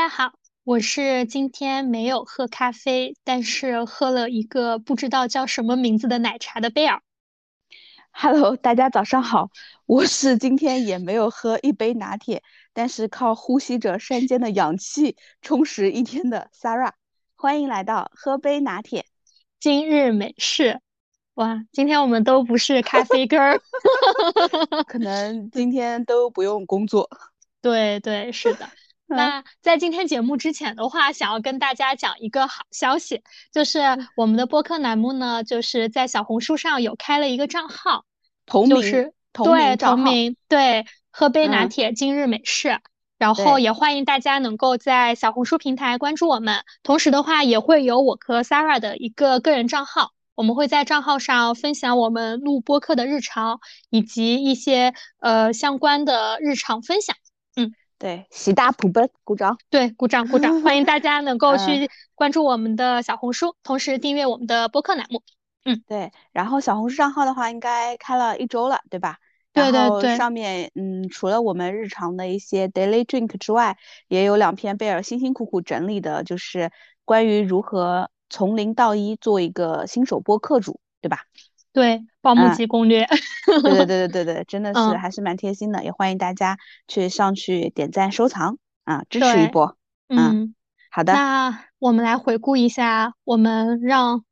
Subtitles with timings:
[0.00, 0.32] 家好，
[0.64, 7.02] 我是今天没有喝咖啡，但是喝了一个不知道叫什么名字的奶茶的贝尔。
[8.10, 9.50] Hello，大家早上好，
[9.84, 16.92] 我是今天也没有喝一杯拿铁，但是靠呼吸着山间的氧气充实一天的 Sarah。
[17.36, 19.04] 欢迎来到喝杯拿铁，
[19.58, 20.80] 今日美式。
[21.34, 23.60] 哇，今天我们都不是咖啡根儿，
[24.88, 27.06] 可能今天都不用工作。
[27.60, 28.66] 对对，是的。
[29.16, 33.80] 那在今天节目之前的话，想要跟大家讲一个好消息，就是
[34.16, 38.04] 我们的播客栏目呢，就是在小红书上有开了一个账号，
[38.46, 42.78] 同名，对同名，对，喝杯拿铁今日美式，
[43.18, 57.16] 然后也欢迎大家能够在小红书平台关注我们，同时的话也会有我和 Sarah 的一个个人账号，我们会在账号上分享我们录播客的日常，以及一些呃相关的日常分享。
[58.00, 59.58] 对，喜大普奔，鼓掌。
[59.68, 65.22] 对，鼓掌鼓掌，欢迎大家能够去关注我们的小红书，同时订阅我们的播客栏目。
[65.66, 66.10] 嗯，对。
[66.32, 69.18] 然后小红书账号的话，应该开了一周了，对吧？
[69.52, 70.16] 对对对。
[70.16, 73.76] 上面，嗯，除了我们日常的一些 daily drink 之外，
[74.08, 76.70] 也有两篇贝尔辛辛苦苦整理的，就是
[77.04, 81.26] 关于如何从零到一做一个新手播客主，对吧？
[81.72, 83.06] 对，报幕机攻略，
[83.62, 89.76] 对对对 对对对，真的是还是蛮贴心的，也欢迎大家去上去点赞收藏啊，支持一波。
[90.08, 90.54] 嗯，
[90.90, 91.12] 好的。
[91.12, 94.24] 那我们来回顾一下，我们让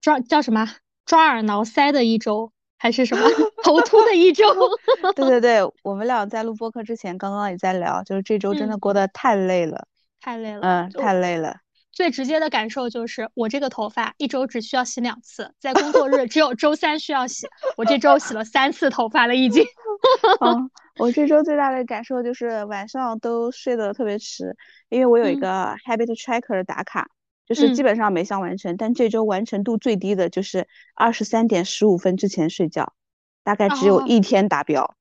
[0.00, 0.68] 抓叫什么
[1.04, 3.28] 抓耳挠腮的一周，还是什么
[3.64, 4.44] 头秃的一周？
[5.16, 9.88] 对对对，我们俩在录播课之前，刚刚也在聊，就是这周真的过得太累了，
[10.20, 11.56] 太累了，嗯，太累了。
[11.96, 17.46] 最直接的感受就是，我这个头发一周只需要洗两次，在工作日只有周三需要洗。
[17.74, 19.64] 我这周洗了三次头发了，已经。
[20.44, 24.54] 嗯， 我这周最大的感受就是晚上都睡得特别迟，
[24.90, 27.08] 因为我有一个 habit tracker 打卡，
[27.46, 32.92] 就是基本上每项完成，但这周完成度最低的就是二十三点十五分之前睡觉，
[33.42, 34.94] 大概只有一天达标。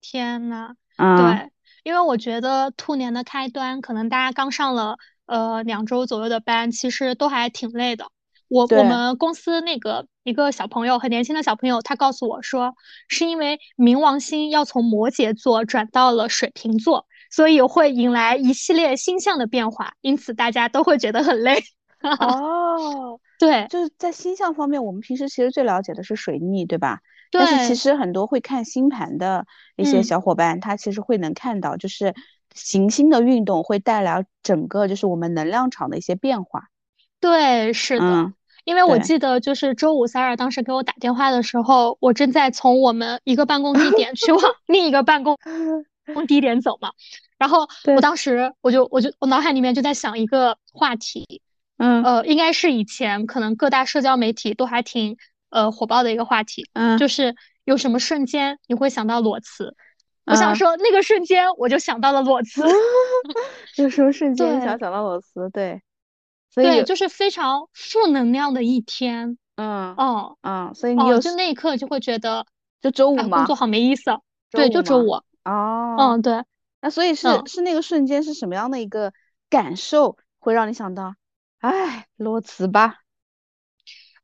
[0.00, 1.50] 天呐，对，
[1.82, 4.96] 因为我觉得兔年的开端，可能大家刚上了。
[5.26, 8.06] 呃，两周左右的班，其实都还挺累的。
[8.48, 12.76] 我我们公司那个一个小朋友，很年轻的小朋友，他告诉我说，
[13.08, 21.60] 是因为冥王星要从摩羯座转到了水瓶座，所以会引来一系列星象的变化，因此大家都会觉得很累。
[22.20, 27.00] 哦，对，就是在星象方面，我们平时其实最了解的是水逆，对吧？
[27.32, 27.44] 对。
[27.44, 29.44] 但是其实很多会看星盘的
[29.74, 32.14] 一些小伙伴，他其实会能看到，就是。
[32.56, 36.64] 行星的运动会带来整个就是我们能量场的一些变化。
[37.20, 38.32] 对，是的，
[38.64, 45.36] 因为我记得就是周五 Sarah 当时给我打电话的时候，我正在从我们一个办公地点去往 另一个 办公
[46.26, 46.90] 地点走嘛。
[47.38, 51.42] 然后我当时我就我就我脑海里面就在想一个话题，
[51.78, 55.16] 嗯呃，应该是以前可能各大社交媒体都还挺
[55.50, 57.34] 呃火爆的一个话题，嗯，就是
[57.64, 59.74] 有什么瞬间你会想到裸辞？
[60.26, 62.62] 我想说，那个瞬间我就想到了裸辞。
[63.76, 65.80] 有时候瞬间想想到裸辞，对，
[66.50, 69.38] 所以对，就是非常负能量的一天。
[69.54, 72.44] 嗯，哦，嗯，所以你有就那一刻就会觉得，
[72.80, 74.10] 就周五嘛，工作好没意思。
[74.50, 75.12] 对，就周五。
[75.44, 76.42] 哦，嗯，对。
[76.80, 79.12] 那所以是是那个瞬间是什么样的一个
[79.48, 81.14] 感受，会让你想到，
[81.60, 82.96] 哎，裸辞吧？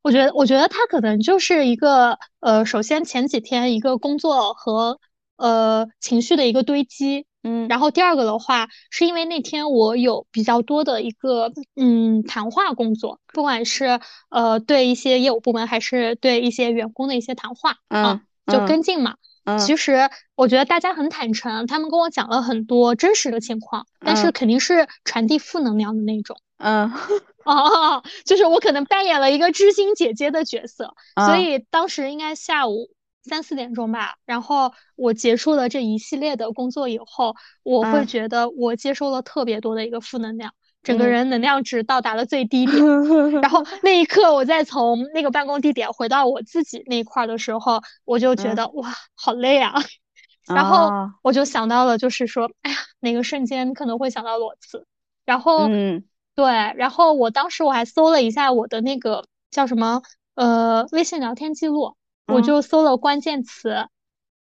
[0.01, 4.99] 我觉得，我觉得他可能就是一个，呃，首先前几天一个工作和。
[5.37, 13.99] 呃，情绪的一个堆积，嗯，然后第二个的话，是因为那天我有比较多的一个嗯谈话工作，不管是
[14.29, 19.15] 呃对一些业务部门，还是对一些员工的一些谈话，嗯，就跟进嘛。
[19.45, 26.37] 嗯，其实我觉得大家很坦诚，他们跟我讲了很多真实的情况，但是肯定是传递负能量的那种。
[26.59, 26.89] 嗯，
[27.43, 30.93] 哦，就是我可能扮演了一个知心姐姐的角色，
[31.25, 32.91] 所以当时应该下午。
[33.23, 40.53] 三四点钟吧，然后我结束了这一系列的工作以后，我会觉得我接收了特别多的一个负能量，
[40.83, 42.77] 整个人能量值到达了最低点。
[43.41, 49.73] 然后那一刻，我再从那个办公地点回到我自己那块儿的时候，我就觉得哇，好累啊。
[50.45, 50.91] 然后
[51.21, 54.85] 我就想到了，就是说，哎呀，哪个瞬间可能会想到裸辞？
[55.25, 56.03] 然后，嗯，
[56.35, 60.01] 对，然后我当时我还搜了一下我的那个叫什么，
[60.35, 61.95] 呃，微信聊天记录。
[62.27, 63.87] 我就搜了关键词，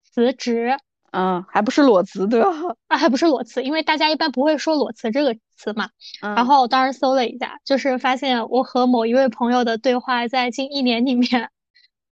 [0.03, 0.77] 辞职，
[1.13, 2.49] 嗯，还不是裸辞对吧？
[2.89, 5.91] 啊，还不是裸辞，因为大家一般不会说裸辞这个词嘛。
[6.21, 11.51] 然后我当时搜了一下，就是发现我和某一位朋友的对话在近一年里面，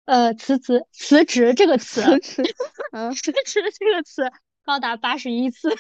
[0.05, 2.55] 呃，辞职辞职这个词，辞职，
[2.93, 4.31] 嗯，辞职这个词
[4.65, 5.77] 高达八十一次。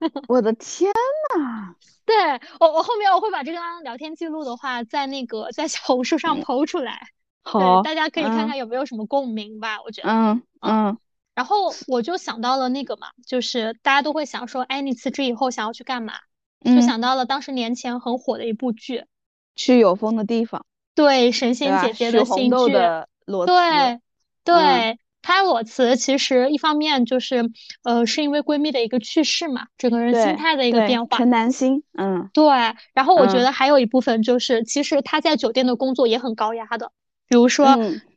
[0.28, 0.92] 我的天
[1.36, 1.74] 呐！
[2.04, 2.14] 对
[2.60, 7.08] 我，我后面我会把这个聊天记录的话，在那个在小红书上剖出来，
[7.48, 9.78] 好，大家可以看看有没有什么共鸣吧。
[9.84, 10.98] 我觉得，嗯嗯。
[11.34, 16.14] 然后我就想到了那个嘛，就是大家都会想说，哎，你辞职以后想要去干嘛？
[16.64, 19.04] 就想到了当时年前很火的一部剧，
[19.54, 20.66] 去有风的地方。
[20.94, 22.72] 对，神仙姐姐的新剧。
[23.46, 24.00] 对
[24.44, 24.98] 对。
[25.20, 27.50] 她裸辞其实一方面就是，
[27.82, 31.18] 呃，是因为闺蜜的一个去世嘛，整个人心态的一个变化。
[31.18, 32.46] 陈南星，嗯，对。
[32.94, 36.92] 然后我觉得还有一部分就是，其实她在酒店的工作也很高压的，
[37.28, 37.68] 比如说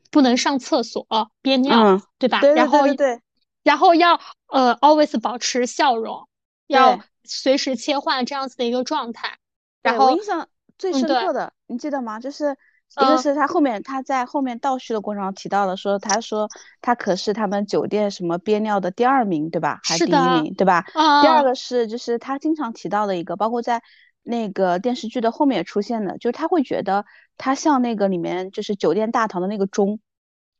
[0.10, 1.06] 不能上厕所
[1.42, 2.42] 憋尿，对吧？
[2.56, 3.22] 然后对，
[3.63, 6.28] 然后要呃 always 保持笑容，
[6.68, 9.38] 要随时切换这样子的一个状态。
[9.81, 10.48] 然后我印象
[10.78, 12.19] 最深刻的，你记得吗？
[12.19, 12.58] 就是。
[13.02, 16.50] 一个是他后面他在后面倒叙的过程中提到了，说他说
[16.81, 19.80] 他可是他们酒店什么憋尿的第二名，对吧？
[19.86, 20.84] 还是第一名，对吧？
[21.22, 23.81] 第二个是就是他经常提到的一个，包括在
[24.23, 27.06] 那个电视剧的后面出现的，就是他会觉得
[27.38, 30.00] 他像那个里面就是酒店大堂的那个钟，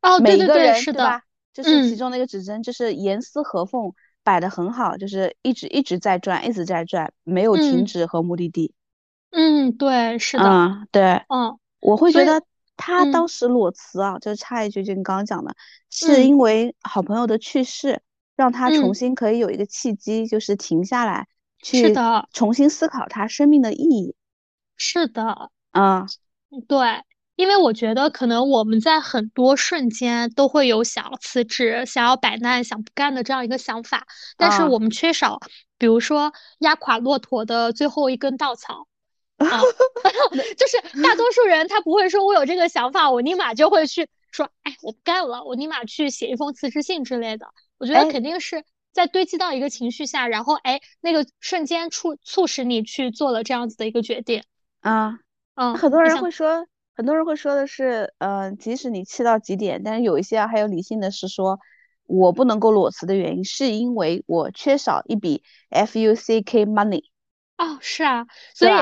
[0.00, 1.22] 哦，每个人是吧？
[1.52, 3.92] 就是其中那个指针就是严丝合缝
[4.22, 8.74] 摆的很好，就是一直一直在转，一直在转，没有停止和目的地。
[9.30, 11.58] 嗯，对，是的，嗯，对，嗯。
[11.80, 12.40] 我会觉得
[12.76, 15.54] 他当时裸辞啊，就是插一句，就你刚刚讲的，
[15.90, 18.00] 是因为好朋友的去世，
[18.36, 21.26] 让他重新可以有一个契机，就是停下来，
[21.62, 21.94] 去
[22.32, 24.14] 重新思考他生命的意义。
[24.76, 26.06] 是的，啊，
[26.68, 27.02] 对，
[27.36, 34.06] 因为我觉得可能我们在很多瞬间都会有想要辞职、想要摆烂、想不干的这样一个想法，
[34.36, 35.38] 但是我们缺少，
[35.78, 38.86] 比如说压垮骆驼的最后一根稻草。
[39.42, 39.48] 啊，
[40.56, 47.48] 就是大多数人他不会说，我有这个想法，我立马就会去说，哎，我不干了，我立马去写一封辞职信之类的。
[47.78, 48.62] 我觉得肯定是
[48.92, 54.42] 在堆积到一个情绪下，然后哎，那个瞬间促促使你去做了这样子的一个决定。
[54.80, 55.18] 啊，
[55.54, 61.58] 嗯，很多人会说，很多人会说的是，嗯，即使你气到极点，但是有一些还有理性的是说，
[62.04, 67.04] 我不能够裸辞的原因是因为我缺少一笔 F U C K money。
[67.58, 68.72] 哦，是啊，所以。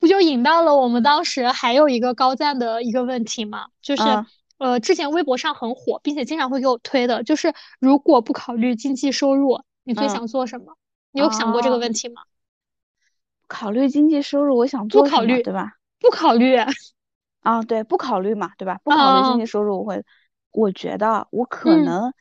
[0.00, 3.66] 不就引到了我们当时还有一个高赞的一个问题吗？
[3.82, 4.02] 就是
[4.58, 10.76] 呃，之前微博上很火，并且经常会给我推的，就是如果不考虑经济收入，你最想做什么？
[11.12, 12.22] 你有想过这个问题吗？
[13.46, 15.72] 考虑经济收入，我想做不考虑对吧？
[15.98, 16.56] 不考虑
[17.40, 18.80] 啊，对，不考虑嘛，对吧？
[18.84, 20.04] 不考虑经济收入，我会，
[20.52, 22.12] 我觉得我可能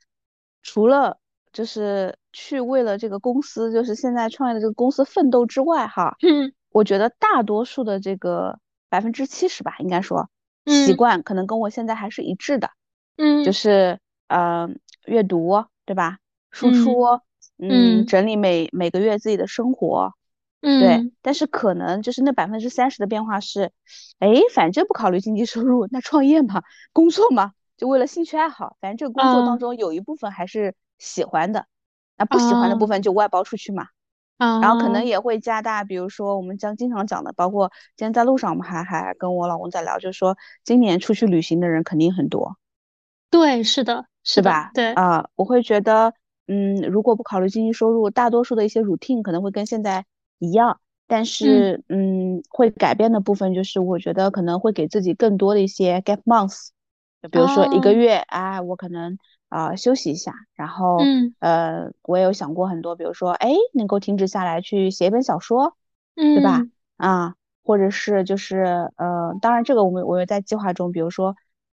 [0.64, 1.18] 除了
[1.52, 6.16] 就是去为了这个公司，就是现在创业的这个公司奋斗之外，哈。
[6.22, 10.30] 嗯我觉得大多数的这个百分之七十吧，应该说
[10.68, 12.70] 习惯可能跟我现在还是一致的，
[13.16, 14.70] 嗯，就是呃
[15.06, 16.20] 阅读对吧，
[16.52, 17.20] 输出，
[17.58, 20.14] 嗯，整理每每个月自己的生活，
[20.62, 23.72] 嗯，对，但是可能就是那百分之三十的变化是，
[24.20, 31.68] 哎，反正不考虑经济收入，那创业嘛，工作嘛，就为了兴趣爱好，反正这个工作当中有一部分还是喜欢的，
[32.18, 33.88] 那不喜欢的部分就外包出去嘛。
[34.38, 42.58] 然后可能也会加大，比如说我们将经常讲的，包括今天在路上，我们还还跟我老公在聊，就是说今年出去旅行的人肯定很多。
[43.30, 44.72] 对，是的，是吧？
[44.74, 46.14] 对啊，我会觉得，
[46.48, 50.06] 嗯，如果不考虑经济收入，大多数的一些 routine 可能会跟现在
[50.40, 56.70] 一样，但是嗯，会改变的部分就是，我觉得可能会给自己更多的一些 gap months，
[57.22, 59.18] 就比如说一个月，哎，我可能。
[59.50, 60.98] 啊，休息一下，然后，
[61.40, 65.76] 呃，我也有想过很多，比如说，哎，能够停止下来去写一本小说，
[66.16, 66.66] 对吧？
[66.98, 71.36] 啊，或者是就是，呃，当然这个我们我也在计划中，比如说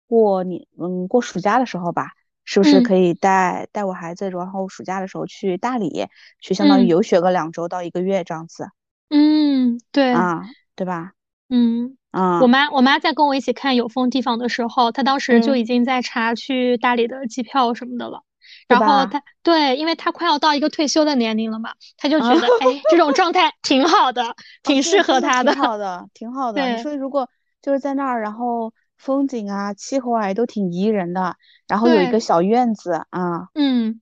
[0.06, 2.12] 过年，嗯，过暑假的时候吧，
[2.44, 6.06] 是不是可以带带我孩子，然后暑假的时候去大理，
[6.40, 8.68] 去相当于游学个两周到一个月这样子？
[9.10, 10.42] 嗯，对，啊，
[10.74, 11.12] 对吧？
[11.48, 11.96] 嗯。
[12.10, 18.22] 啊，我妈我妈在跟我一起看有风地方的时候，她当时就已经在查去大理的机票什么的了。
[18.66, 25.52] 然后她对，因为她快要到一个退休的年龄了嘛，她就觉得哎，这种状态 挺好的，挺适合她的。
[25.52, 26.66] 挺好的，挺好的。
[26.66, 27.28] 你说如果
[27.60, 31.36] 就是在那儿，然后风景啊、气候啊都挺宜人的，
[31.66, 34.00] 然后有一个小院子啊，嗯，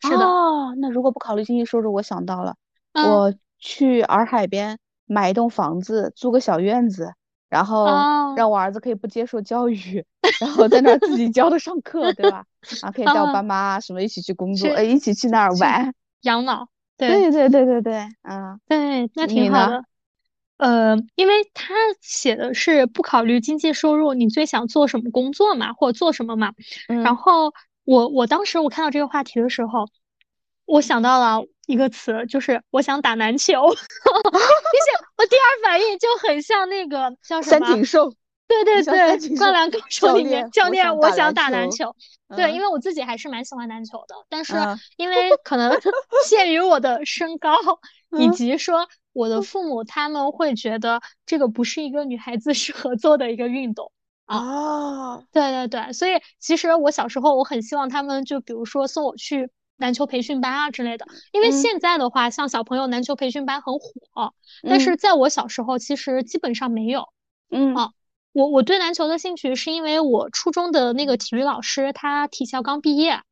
[0.00, 0.26] 是的。
[0.26, 2.56] 哦，那如果不考虑经济收入，我想到了，
[2.92, 7.14] 我去洱海边买一栋房子，租个小院子。
[7.50, 7.86] 然后
[8.36, 10.02] 让我儿子可以不接受教育，
[10.40, 12.44] 然后在那儿自己教他上课，对吧？
[12.80, 15.92] 然后可以带我爸妈什么一起去工作，呃，一起去那儿玩
[16.22, 16.68] 养老。
[16.96, 19.84] 对对对对对，嗯，对，那挺好的。
[20.58, 26.52] 呃，因为他写的是不考虑经济收入，你最想做什么工作嘛，或者做什么嘛？
[27.02, 27.52] 然后
[27.84, 29.88] 我我当时我看到这个话题的时候，
[30.66, 31.44] 我想到了。
[31.70, 38.12] 一个词，就是我想打篮球， 并且我第二反应就很像那个叫什么三井寿，
[38.48, 41.94] 对对对，灌篮高手里面教练，我想打篮球。
[42.36, 44.54] 对，因为我自己还是蛮喜欢篮球的，但是
[44.96, 45.72] 因为可能
[46.26, 47.56] 限于我的身高，
[48.18, 53.90] 以及说我的父母他们会觉得这个不是一个女孩子适合做的一个运动。
[54.26, 55.18] 啊。
[55.32, 59.50] 对对对，所以其实我小时候我很希望他们就比如说送我去
[59.80, 67.08] 篮球培训班啊之类的，因为现在的话像小朋友篮球培训班很火，但是在我小时候其实基本上没有。
[67.50, 67.74] 嗯。
[67.74, 67.90] 啊。
[68.32, 73.22] 我我对篮球的兴趣是因为我初中的那个体育老师，他体校刚毕业，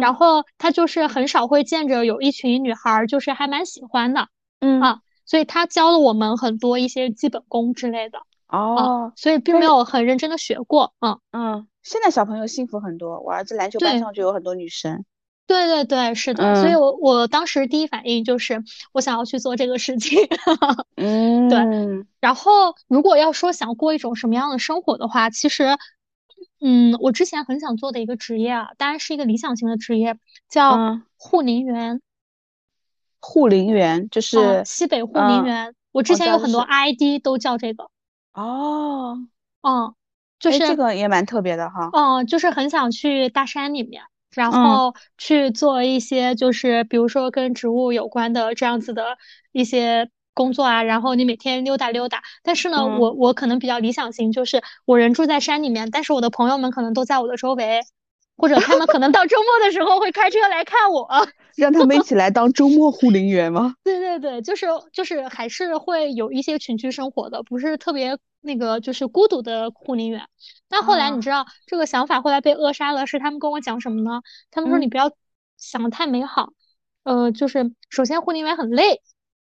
[0.00, 4.28] 然后他就是很少会见着有一群女孩，就是还蛮喜欢的，
[4.60, 4.80] 嗯。
[4.80, 11.20] 啊，所以他教了我们很多一些基本功之类的，哦，所以并没有很认真的学过，嗯。
[11.32, 15.04] 嗯，现在小朋友幸福很多，我儿子篮球班上就有很多女生。
[15.46, 20.18] 对对对，是的，所以我我当时第一反应就是我想要去做这个事情，
[20.96, 22.06] 嗯，对。
[22.20, 25.78] 然后如果要说想过一种什么样的生活的话，其实，
[26.60, 32.00] 嗯，我之前很想做的一个职业啊，当然是一个理想型的职业，叫护林员。
[33.20, 37.88] 护林员就是西北护林员，我之前有很多 ID 都叫这个。
[38.34, 39.16] 哦，
[39.62, 39.94] 嗯，
[40.40, 41.90] 就是这个也蛮特别的哈。
[41.92, 44.02] 嗯，就是很想去大山里面。
[44.36, 49.18] 然后去做一些，就是比如说跟植物有关的这样子的
[49.50, 50.82] 一些工作啊。
[50.84, 52.22] 然后你每天溜达溜达。
[52.44, 57.80] 但是呢，我我可能比较理想型，就是我人住在山里面，但是我的朋友们可能都在我的周围。
[58.38, 61.08] 或者他们可能到周末的时候会开车来看我，
[61.56, 63.76] 让他们一起来当周末护林员吗？
[63.82, 70.26] 对对对，就是就是还是会有一些群居生活的，不是特别那个就是孤独的护林员。
[70.68, 74.22] 但后来你知道这个想法后来被扼杀了，是他们跟我讲什么呢？
[74.50, 75.12] 他们说你不要
[75.58, 76.48] 想的太美好，
[77.04, 79.02] 呃，就是首先护林员很累，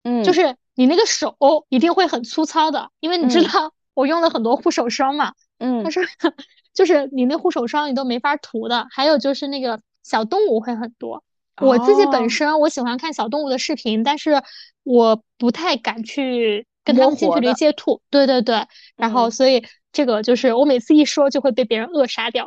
[0.04, 1.36] 嗯，就是你那个手
[1.68, 6.02] 一定会很粗糙的，因为你知道我用了很多护手霜嘛，嗯，他说。
[6.74, 11.22] 就是你那护手霜你都没法涂的，还有就是那个小动物会很多。
[11.60, 14.42] 我自己本身我喜欢看小动物的视频，但是
[14.82, 18.00] 我不太敢去跟他们近距离接触。
[18.10, 22.46] 对对对，然后所以这个就是我每次一说就会被别人扼杀掉。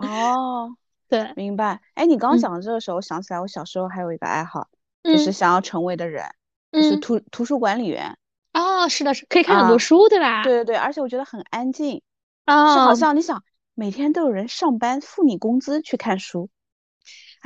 [0.00, 0.70] 哦，
[1.08, 1.80] 对，明白。
[1.94, 4.68] 哎，你刚刚讲的这个时候，想起来我小时候还有一个爱好，
[5.02, 6.24] 就是想要成为的人，
[6.72, 8.16] 就是图图书管理员。
[8.52, 10.42] 哦，是的，是可以看很多书，对吧？
[10.42, 12.02] 对对对，而且我觉得很安静，
[12.44, 13.42] 啊，是好像你想。
[13.78, 16.55] 每天都有人上班付你工资去看书，哎，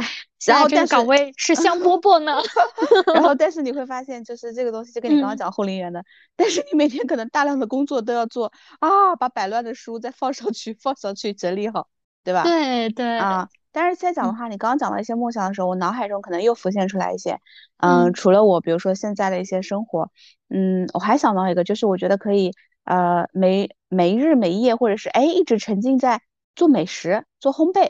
[0.47, 2.37] 然后这个岗位是香饽饽呢。
[3.15, 6.03] 然后，但是你会发现，就是这个东西，就跟你刚刚讲护林员的，
[6.37, 11.89] 但是你每天可能大量的工作都要做啊，把摆乱的书再放上去，放上去整理好，
[12.25, 12.43] 对吧？
[12.43, 13.49] 对对啊。
[13.73, 17.39] 但是现在讲的话，你刚刚讲到一些梦想的时候，我脑海中可能又浮现出来一些，
[17.79, 20.11] 嗯，除了我，比如说现在的一些生活，
[20.49, 22.53] 嗯，我还想到一个，就是我觉得可以。
[22.83, 26.23] 呃，没没日没夜，或者是哎，一直沉浸在
[26.57, 27.89] 做美食、做烘焙，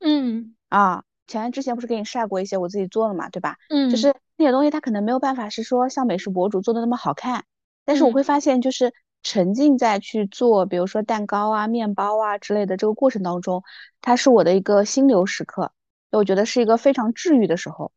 [0.00, 3.56] 嗯啊，前之前不是给你晒过一些我自己做的嘛，对吧？
[3.68, 7.44] 嗯，就是那些东西，它可能没有办法是说像美食博主做的那么好看，
[7.84, 13.62] 但是我会发现，就是沉浸在去做，比如说蛋糕啊、面包啊之类的这个过程当中，
[14.00, 15.72] 它是我的一个心流时刻，
[16.10, 17.92] 我觉得是一个非常治愈的时候。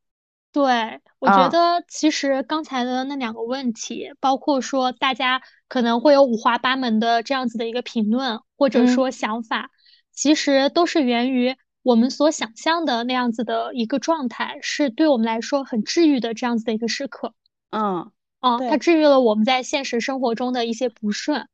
[0.54, 9.70] 对，我觉得其实刚才的那两个问题，包括说大家可能会有五花八门的这样子的一个评论，或者说想法，
[10.14, 11.56] 其实都是源于
[11.88, 17.34] 我们所想象的那样子的一个状态，是对我们来说很治愈的这样子的一个时刻。
[17.70, 21.48] 嗯，哦，它治愈了我们在现实生活中的一些不顺。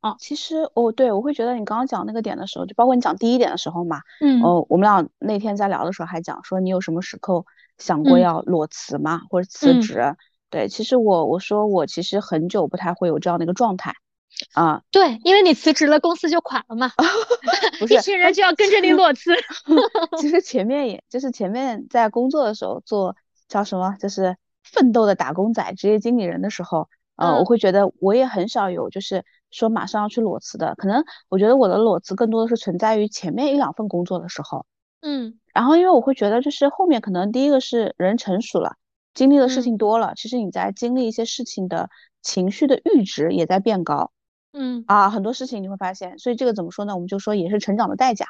[0.00, 7.44] 哦，其实哦，对我会觉得你刚刚讲那个点的时候，就包括你讲第一点的时候嘛，嗯，哦，我们俩那天在聊的时候还讲说你有什么时刻。
[7.76, 9.22] 想过要裸辞吗？
[9.28, 10.14] 或者辞职？
[10.50, 13.92] 对，其实我我说我其实很久不太会有这样的一个状态
[14.52, 14.82] 啊。
[14.90, 16.90] 对，因为你辞职了，公司就垮了嘛，
[17.78, 19.32] 不是一群人就要跟着你 裸辞。
[20.20, 23.16] 其实前面也就是前面在工作的时候做
[23.48, 30.74] 叫什么，就是奋斗的打工仔、职业经理人的时候，呃，我会觉得我也很少有就是说马上要去裸辞的。
[30.76, 34.66] 可能我觉得我的裸辞更多的是存在于前面一两份工作的时候。
[35.00, 35.38] 嗯。
[35.52, 38.74] 然后，因为我会觉得，就是后面可能第一个是人成熟了，
[39.14, 41.90] 经历的事情多了，其实你在经历一些事情的
[42.22, 44.10] 情绪的阈值也在变高，
[44.54, 46.94] 嗯啊，很多事情你会发现，所以这个怎么说呢？
[46.94, 48.26] 我们就说也是成长的代价，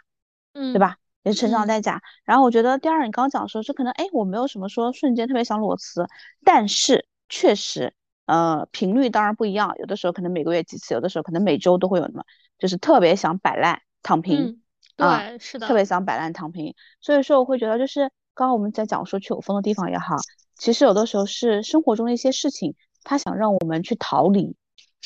[0.54, 0.96] 嗯，对吧？
[1.22, 2.02] 也是成长的代价。
[2.24, 6.06] 然后我觉得第二，你刚刚讲说，就可能哎，我没有什么说瞬间特别想裸辞，
[6.42, 7.94] 但是确实，
[8.26, 12.24] 呃，频率当然不一样，有的时候可能每个月几次，有的时候可能每周都会有那么，
[12.58, 14.60] 就是特别想摆烂躺平。
[14.96, 18.02] 对，是的，特别想摆烂躺平，所以说我会觉得就是
[18.32, 20.14] 刚刚我们在讲说去有风的地方也好，
[20.56, 24.54] 其实有的时候是生活中的一些事情，他想让我们去逃离。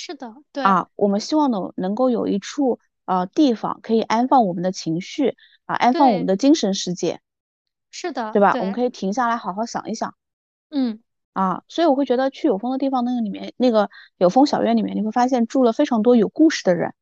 [0.00, 5.34] 是的，对啊，我们希望呢能够有一处呃地方可以安放我们的情绪
[5.66, 7.20] 啊，安放我们的精神世界。
[7.90, 8.52] 是的，对吧？
[8.54, 10.14] 我们可以停下来好好想一想。
[10.70, 11.00] 嗯。
[11.32, 16.94] 啊，所以我会觉得去有风的地方，那个里面那个有风小院里面，你会发现住了非常多有故事的人。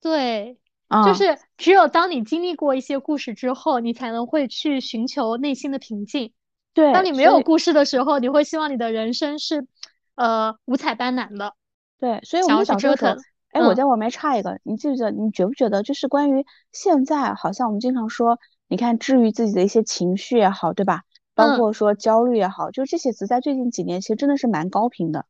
[0.00, 0.58] 对，
[1.04, 6.32] 就是只有当你经历过一些故事之后，你才能会去寻求内心的平静。
[6.72, 9.66] 对，当你没有故事的时候，你会希望你的人生是
[10.14, 11.54] 呃五彩斑斓的。
[11.98, 13.16] 对，所以我们想折腾。
[13.50, 15.10] 哎，我在外面插一个，你记不记得？
[15.10, 18.38] 你觉不觉得就是关于现在，好像我们经常说，
[18.68, 21.02] 你看治愈自己的一些情绪也好，对吧？
[21.34, 25.24] 包括说焦虑也好，就这些词在最近几年其实真的是蛮高频的。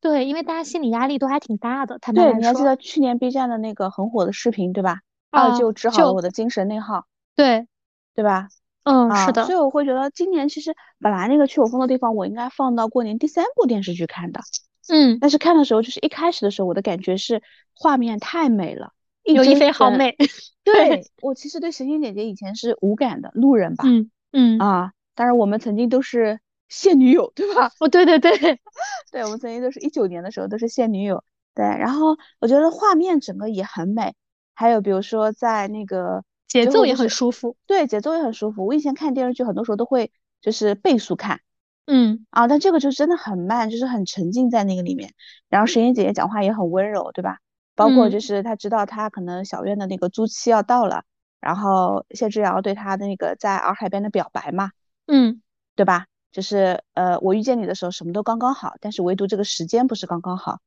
[0.00, 1.98] 对，因为大家心理压力都还挺大的。
[1.98, 5.00] 对，你还记得去年 B 站的那个很火的视频，对吧？
[5.30, 7.04] 二舅治好了我的精神内耗。
[7.36, 7.68] 对，
[8.14, 8.48] 对吧？
[8.82, 9.44] 嗯，是的。
[9.44, 14.40] 所以我会觉得今年其实本来那个去有风的地方，我应该放到过年第三部电视剧看的。
[14.90, 15.18] 嗯。
[15.20, 17.42] 但是看的时候，就是一开始的时候，我的感觉是
[17.72, 18.92] 画面太美了，
[19.24, 20.16] 刘亦菲好美。
[20.62, 23.84] 对我其实对神仙姐姐以前是无感的路人吧。
[23.86, 24.92] 嗯嗯啊。
[25.14, 27.72] 当然，我们曾经都是现女友，对吧？
[27.80, 28.30] 哦，对对对，
[29.12, 31.24] 对，我们曾经都是一九年的时候都是现女友。
[31.54, 34.14] 对，然后我觉得画面整个也很美，
[34.54, 38.64] 还有比如说在那个节奏也很舒服，对，节奏也很舒服。
[38.64, 41.40] 我以前看电视剧很多时候都会就是倍速看，
[41.92, 45.12] 嗯啊，但这个就真的很慢，就是很沉浸在那个里面。
[45.48, 47.38] 然后神仙姐姐讲话也很温柔，对吧？
[47.74, 51.02] 包括就是她知道她可能小院的那个租期要到了，
[51.40, 54.70] 然后谢之遥对她的那个在洱海边的表白嘛。
[55.06, 55.42] 嗯，
[55.74, 56.06] 对吧？
[56.30, 60.60] 就是呃，我遇见你的时候什么都刚刚好，但是唯独这个时间不是刚刚好。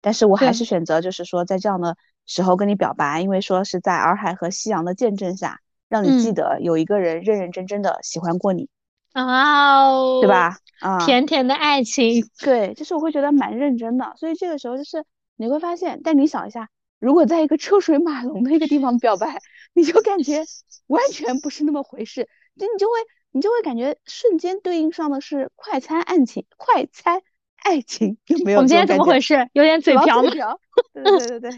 [0.00, 5.58] 但是我还是选择，就是说在这样的时候跟你表白，因为说是在洱海和夕阳的见证下，
[5.88, 8.68] 让你记得有一个人认认真真的喜欢过你。
[9.26, 10.56] 哦，对吧？
[10.80, 12.24] 啊，甜甜的爱情。
[12.40, 14.12] 对，就是我会觉得蛮认真的。
[14.16, 15.04] 所以这个时候就是
[15.36, 19.38] 你会发现，但你想一下，如果在一个车水马龙的一个地方表白，
[19.74, 20.44] 你就感觉
[20.86, 22.28] 完全不是那么回事，
[22.58, 22.94] 就你就会。
[23.30, 27.20] 你就会感觉瞬间对应上的是快餐爱情，快餐
[27.56, 28.58] 爱情有没有？
[28.58, 29.50] 我们今天怎么回事？
[29.52, 30.30] 有点嘴瓢吗？
[30.94, 31.50] 对对对对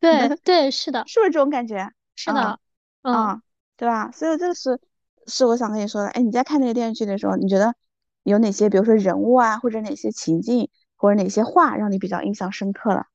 [0.00, 1.88] 对 对，是的，是不是这种感觉？
[2.16, 2.58] 是的，
[3.02, 3.40] 嗯，
[3.76, 4.10] 对吧？
[4.10, 4.80] 所以这个是
[5.26, 6.08] 是我想跟你说的。
[6.08, 7.74] 哎，你在看那个电视剧的时候，你觉得
[8.22, 13.06] 有哪些，比如说人物啊，或者哪些情境，或者哪些话让你比较印象深刻了？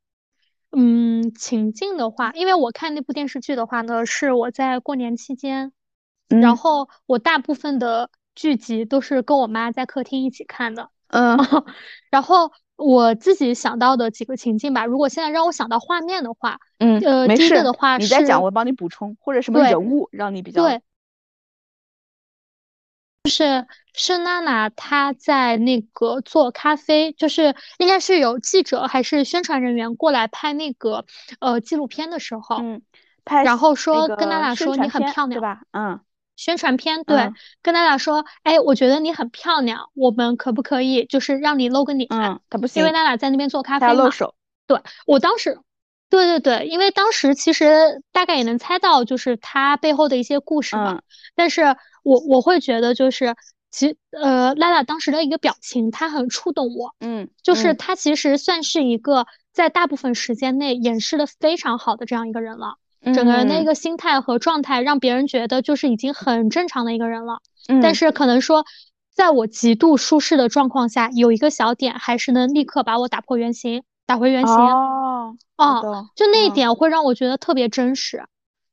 [0.72, 5.72] 嗯，情境的话，因为我看那部电视剧的话呢，是我在过年期间。
[6.30, 11.38] 然后我大部分的剧集都是跟我妈在客厅一起看的，嗯，
[12.12, 20.82] 然后我自己想到的几个情境吧，如果现在让我想到画面的话，嗯，呃，第一个的话，你在讲，我帮你补充，或者什么人物让你比较，对，
[23.28, 31.06] 就是是娜娜她在那个做咖啡，就是应该是有记者还是宣传人员过来拍那个
[31.40, 32.82] 呃纪录片的时候，嗯，
[33.26, 35.62] 拍，然后说跟娜娜说你很漂亮，对吧？
[35.72, 36.00] 嗯。
[36.38, 42.08] 宣传片对，跟娜娜说，哎，我觉得你很漂亮，我们可不可以就是让你露个脸？
[42.12, 43.94] 嗯，他不行，因为娜娜在那边做咖啡嘛。
[43.94, 44.36] 露手。
[44.68, 45.60] 对，我当时，
[46.10, 50.94] 对对对，因为当时其实大概也能猜到，就是他背后的一些故事嘛。
[50.94, 51.02] 嗯。
[51.36, 53.36] 但是我我会觉得，就是
[53.70, 56.96] 其呃，拉拉当时的一个表情，他很触动我。
[57.00, 57.30] 嗯。
[57.44, 62.76] 就是他其实算是一个在大部分时间内掩饰的非常好的这样一个人了。
[63.14, 67.40] 整个人的一个心态和状态，让别人觉得就是已经很正常的一个人了。
[67.70, 68.66] 嗯，但是可能说，
[69.14, 74.56] 在我极度舒适的状况下，有一个小点还是能立刻把我打破原形，打回原形。
[75.58, 78.24] 哦，哦，就那一点会让我觉得特别真实。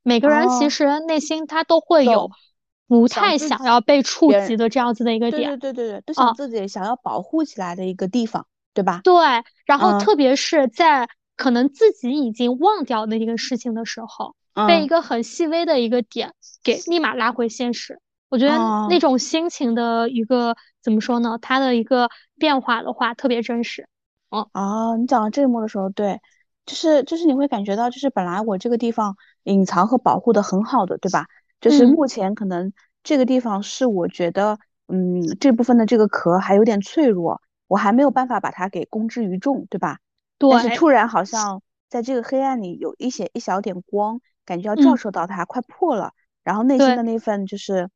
[0.02, 2.30] 每个人其实内心他都会有
[2.86, 5.58] 不太想要被触及的这样子的一个点。
[5.58, 9.00] 对对对对，都想自己想要保护起来的一个地方，对吧？
[9.02, 9.14] 对，
[9.66, 11.08] 然后特别是在。
[11.36, 14.36] 可能自己已经忘掉那一个事情的时候，
[14.68, 18.00] 被一个很细微的一个点给立马拉回现实。
[18.28, 18.56] 我觉得
[18.88, 21.36] 那种心情的一个怎么说呢？
[21.42, 23.88] 它的一个变化的话，特别真实。
[24.30, 26.20] 哦哦，你讲到这一幕的时候，对，
[26.66, 31.27] 就是就是你会感觉到，就是本来我这个地方隐藏和保护的很好的，对吧？
[31.61, 32.72] 就是目前可能
[33.03, 39.98] 这个地方是我觉得，嗯，这部分的这个壳还有点脆弱，我还没有办法把它给公之于众，对吧？
[40.38, 46.12] 对但是突然好像在这个黑暗里有一些一小点光，感觉要照射到它，快破了。
[46.42, 47.88] 然后内心的那份就是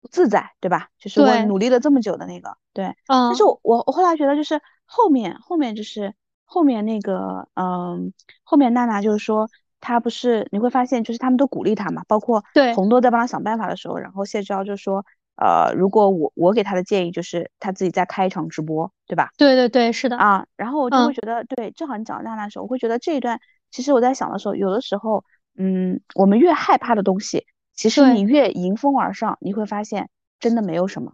[0.00, 0.88] 不自在，对吧？
[0.98, 2.94] 就是我努力了这么久的那个，对。
[3.26, 6.14] 但是我我后来觉得就是后面后面就是
[6.50, 15.04] 后面那个嗯后面娜娜就是说她不是你会发现就是他们都鼓励她嘛，包括对红多在帮她想办法的时候，然后谢昭就说
[15.36, 19.30] 呃，如果我我给她的建议就是她自己再开一场直播，对吧？
[19.36, 20.46] 对对对，是的啊。
[20.56, 23.38] 然后我就会觉得，对，正好你讲娜娜的时候，我会觉得这一段，
[23.70, 25.24] 其实我在想的时候，有的时候，
[25.56, 30.08] 嗯，我们越害怕的东西，其实你越迎风而上，你会发现
[30.40, 31.12] 真的没有什么。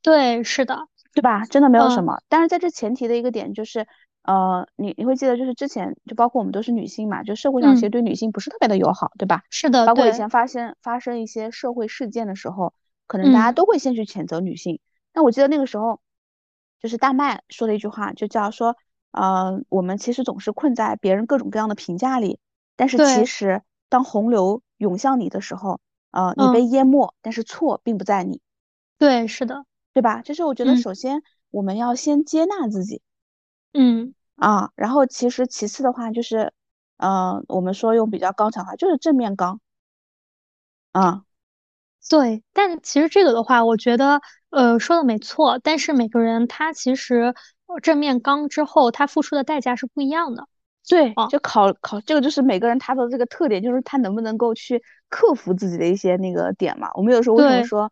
[0.00, 1.44] 对，是的，对吧？
[1.44, 2.22] 真的没有什么。
[2.30, 3.86] 但是在这前提的一个点就是，
[4.26, 9.42] 呃，你你会记得，就是之前就包括我们都是女性嘛，就社会上其实对女性不是特别的友好，对吧？
[9.50, 12.74] 是的，包括以前发生发生一些社会事件的时候。
[13.08, 14.80] 可能大家都会先去谴责女性，
[15.14, 16.00] 那我记得那个时候，
[16.80, 18.76] 就是大麦说的一句话，就叫说，
[19.12, 22.40] 呃，我们其实总是困在别人各种各样的评价里，
[22.74, 25.78] 但是其实当洪流涌向你的时候，
[26.10, 28.40] 呃，你被淹没，但是错并不在你。
[28.98, 30.20] 对，是的，对吧？
[30.22, 33.02] 就是我觉得首先我们要先接纳自己，
[33.72, 36.52] 嗯啊，然后其实其次的话就是，
[36.98, 39.60] 嗯，我们说用比较刚强话，就是正面刚，
[40.92, 41.22] 啊。
[42.08, 44.20] 对，但其实这个的话，我觉得，
[44.50, 45.58] 呃，说的没错。
[45.58, 47.34] 但是每个人他其实
[47.82, 50.46] 正面刚之后，他付出的代价是不一样的。
[50.88, 56.88] 对，就考考这个就是每个人他的这个特点，就是他能不能够去克服自己的一些那个点嘛。
[56.94, 57.90] 我们有时候为什么说，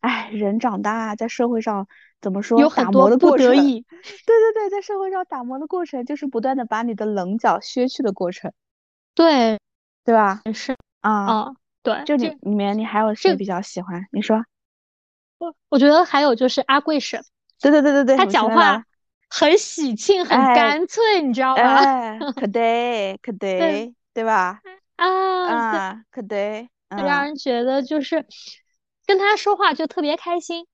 [0.00, 1.86] 哎，人长大在社会上
[2.20, 3.80] 怎么说有很多不得已。
[3.90, 8.52] 对对对，在社会上打磨的过程，就是不断的把你的棱角削去的过程。
[9.14, 9.58] 对，
[10.04, 10.42] 对吧？
[10.54, 11.52] 是啊。
[11.82, 14.06] 对，就里里面你还有谁比较喜欢？
[14.12, 14.44] 你说，
[15.38, 17.24] 我我觉得还有就是阿贵婶，
[17.58, 18.84] 对对对对对，他讲话
[19.30, 21.62] 很喜庆，很干脆，你知道吧？
[21.62, 24.60] 哎， 可得，可得，对吧？
[24.96, 28.26] 啊啊，可对，让人觉得就是
[29.06, 30.66] 跟他说话就特别开心。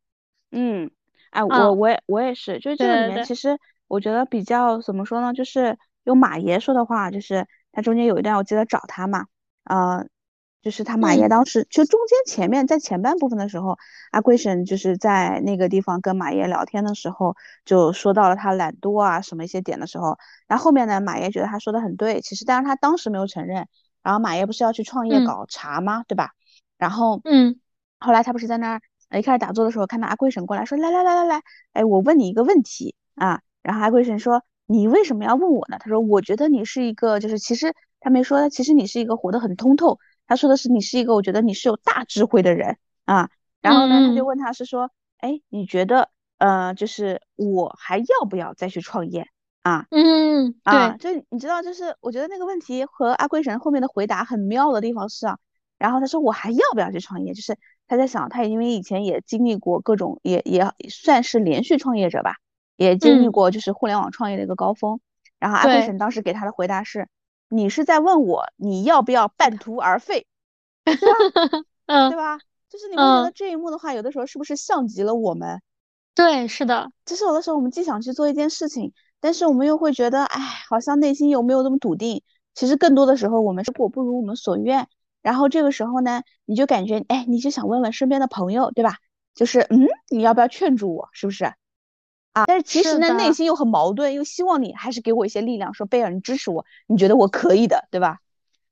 [0.50, 0.90] 嗯，
[1.37, 5.33] 哎，我我也我也是，就是这个里面其实我觉得比较怎么说呢？
[5.33, 9.27] 就是用马爷说的话，就是他中间有一段我记得找他嘛，
[9.64, 10.07] 呃。
[10.62, 13.79] 就是他马爷当时就中间前面在前半部分的时候，
[14.11, 20.18] 阿贵婶就是在那个地方跟马爷聊天的时候，就说到了他懒惰啊什么一些点的时候，
[20.49, 23.68] 然后后面呢，马爷觉得他说的很对，其实但是他当时没有承认，
[24.03, 26.03] 然后马爷不是要去创业搞茶吗？
[26.09, 26.33] 对吧？
[26.79, 27.61] 然后嗯，
[28.01, 28.81] 后来他不是在那儿
[29.12, 31.42] 一开始打坐的时候，看到阿贵婶过来说来来来来来，
[31.73, 35.77] 哎，我问你一个问题啊，然后阿贵婶说你为什么要问我呢？
[35.79, 39.99] 他说我觉得你是一个就是其实他没说，其实你是一个活得很通透。
[40.27, 43.31] 他说的是你是一个，我觉得你是有大智慧的人啊。
[43.62, 49.29] 然后呢，他就问他是说，哎，你觉得，呃，就是我还要不要再去创业
[49.62, 49.87] 啊？
[49.90, 55.38] 嗯，对，就你知道，就是我觉得那个问题和阿贵神后面的回答很妙的地方是啊。
[55.79, 57.35] 然后他说我还要不要去创业？
[57.35, 62.37] 就是他在想，他因为以前也经历过各种，也也算是连续创业者吧，
[62.77, 65.01] 也经历过就是互联网创业的一个高峰。
[65.39, 67.09] 然后阿贵神当时给他的回答是。
[67.49, 70.27] 你是在问我你要不要半途而废，
[70.83, 71.17] 对吧？
[71.87, 72.39] 嗯，对吧？
[72.69, 75.62] 就是你们觉得这一幕的话，有的时候是不是像极了我们？
[76.12, 76.91] 对，是的。
[77.05, 82.25] 就是有的时候我们既想去做一件事情，但是我们又会觉得，哎，好像内心有没有那么笃定？
[82.53, 84.89] 其实更多的时候，我们是果不如我们所愿。
[85.27, 88.99] 然后这个时候呢，你就感觉，哎，你就想问问身边的朋友，对吧？
[89.35, 91.09] 就是，嗯，你要不要劝住我？
[91.11, 91.47] 是不是？
[92.33, 98.21] 啊，但是其实呢，内心又很矛盾，又希望你还是给我一些力量，说贝尔，你支持我，你觉得我可以的，对吧？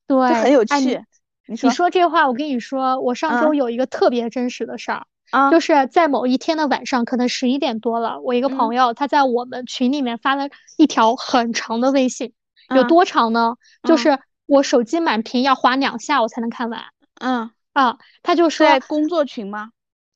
[0.06, 1.02] 对，很有趣。
[1.46, 12.32] 你说，你说这话，我跟你说，我上周有一个特别真实的事儿，啊就是在某一天的晚上，可能十一点多了，我一个朋友他在我们群里面发了一条很长的微信，
[12.76, 13.56] 有多长呢？
[13.82, 16.82] 就是我手机满屏要划两下我才能看完。
[17.20, 19.70] 嗯啊，他就说工作群吗？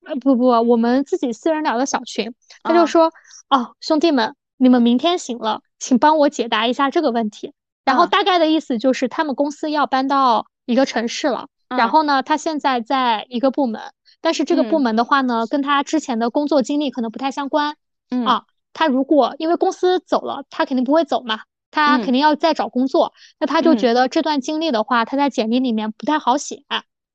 [0.06, 3.12] 呃不不，我们自己私人聊的小群，他就说。
[3.50, 7.54] 哦，兄弟们，你们明天醒了，请帮我解答一下这个问题。
[7.82, 11.48] 然后大概的意思就是，他们公司要搬到一个城市了。
[11.70, 13.80] 然后呢，他现在在一个部门，
[14.20, 17.76] 但是这个部门的话呢，跟他之前的工作经历可能不太相关。
[18.10, 21.40] 嗯啊，他如果因为公司走了，他肯定不会走嘛，
[21.86, 23.12] 他肯定要再找工作。
[23.38, 26.62] 那他就觉得这段经历的话，他在简历里面不太好写。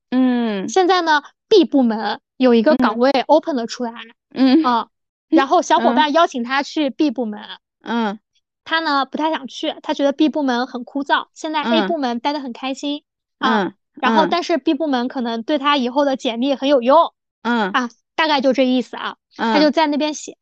[0.09, 3.93] 嗯，现在呢，B 部门有一个岗位 open 了出来。
[4.33, 4.63] 嗯。
[4.63, 4.87] 啊。
[5.29, 7.41] 然后小伙伴邀请他去 B 部门，
[7.81, 8.19] 嗯，
[8.63, 13.03] 他呢不太想去，他觉得 B 部门很枯燥，现在 A 部门待的很开心，
[13.39, 17.71] 嗯，然后但是 B 部门可能对他以后的简历很有用，嗯。
[17.71, 20.37] 啊，大概就这意思啊，他就在那边写，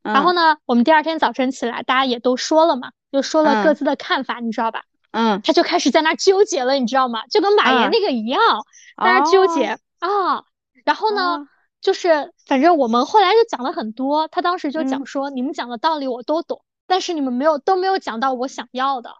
[0.00, 4.84] 然后呢，我们第二天早晨起来，大家也都说了嘛，就说了各自的看法，你知道吧？
[5.12, 7.26] 嗯，他就开始在那纠结了，你知道吗？
[7.26, 8.40] 就跟马岩那个一样，
[8.96, 10.44] 在那纠结啊，
[10.84, 11.46] 然后呢？
[11.80, 14.28] 就是，反正我们后来就讲了很多。
[14.28, 19.14] 他当时就讲说，你们讲的道理我都懂，但是你们没有都没有讲到我想要的。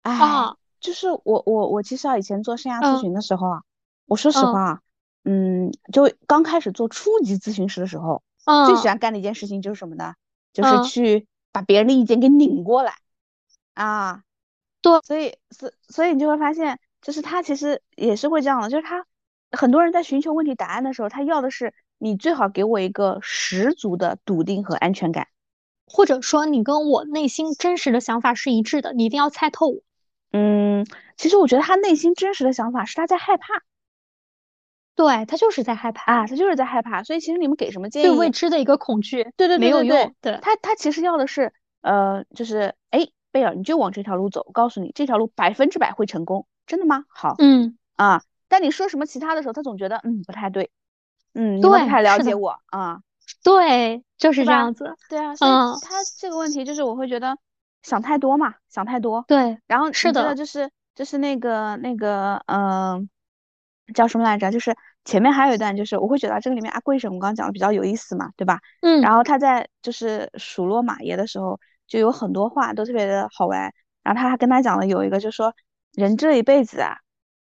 [0.00, 3.60] 啊，就是我我我其实啊，以前做生涯咨询的时候啊，
[4.06, 4.80] 我说实话啊，
[5.24, 8.22] 嗯，就刚开始做初级咨询师的时候，
[8.66, 10.14] 最喜欢干的一件事情就是什么呢？
[10.54, 12.94] 就是去把别人的意见给拧过来
[13.74, 14.22] 啊。
[14.80, 19.04] 对，所以，所所以你就会发现，就是他其实也是会这样的，就是他
[19.50, 25.26] 很多人在寻求问题答案的时候，他要的是你最好给我一个十足的笃定和安全感，
[25.84, 29.80] 或者说你跟我内心真实的想法是一致的，你一定要猜透我。
[30.30, 33.62] 嗯，其实我觉得他内心真实的想法是他在害怕，
[34.98, 37.02] 对他就是在害怕啊，他就是在害怕。
[37.04, 38.06] 所以其实你们给什么建议？
[38.08, 40.14] 对未知的一个恐惧，对对对，没有用。
[40.20, 43.08] 对，他他其实要的是，呃，就是哎。
[43.30, 44.42] 贝尔，你就往这条路走。
[44.46, 47.04] 我告诉你，这条路百分之百会成功，真的吗？
[47.08, 48.22] 好，嗯啊。
[48.48, 50.70] 但你说什么其他的时候，他总觉得嗯不太对，
[51.34, 53.00] 嗯，你不太了解我啊。
[53.44, 54.96] 对，就是这样子。
[55.10, 55.50] 对啊，所以
[55.82, 57.36] 他这个问题就是我会觉得
[57.82, 59.22] 想太多嘛，想太多。
[59.28, 63.10] 对，然后是的，就是就是那个那个嗯，
[63.94, 64.50] 叫什么来着？
[64.50, 64.74] 就是
[65.04, 68.60] 前面还有一段，就是我会觉得这个里面阿贵婶我刚刚讲的比较有意思嘛，对吧？
[68.82, 69.00] 嗯。
[69.00, 71.58] 然后他在就是数落马爷的时候。
[71.88, 73.72] 就有很多话都特别的好玩，
[74.02, 75.54] 然后他还跟他讲了有一个，就说
[75.94, 76.98] 人这一辈子啊，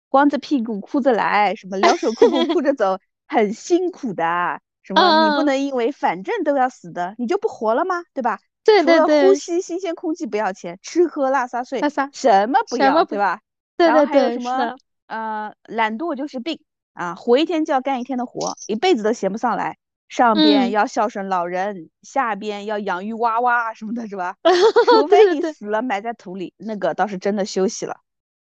[0.07, 4.61] 光着屁股哭着来，什么两手空空哭着走， 很辛苦的。
[4.83, 8.01] 什么你不能因为反正都要死的，你就不活了吗？
[8.13, 8.39] 对吧？
[8.63, 9.05] 对对对。
[9.05, 11.81] 除了呼吸新鲜空气不要钱，吃喝拉撒睡
[12.13, 13.41] 什么不要，对吧？
[13.75, 14.05] 对对对。
[14.05, 14.75] 还有什么？
[15.07, 16.59] 呃，懒惰就是病
[16.93, 19.77] 啊，活一天就要干一天的活，一辈子都闲不上来。
[20.09, 24.37] 上边要孝顺老人，下边要养育娃娃什么的，是吧？
[24.87, 27.97] 除非你死了埋在土里，那个倒是真的休息了，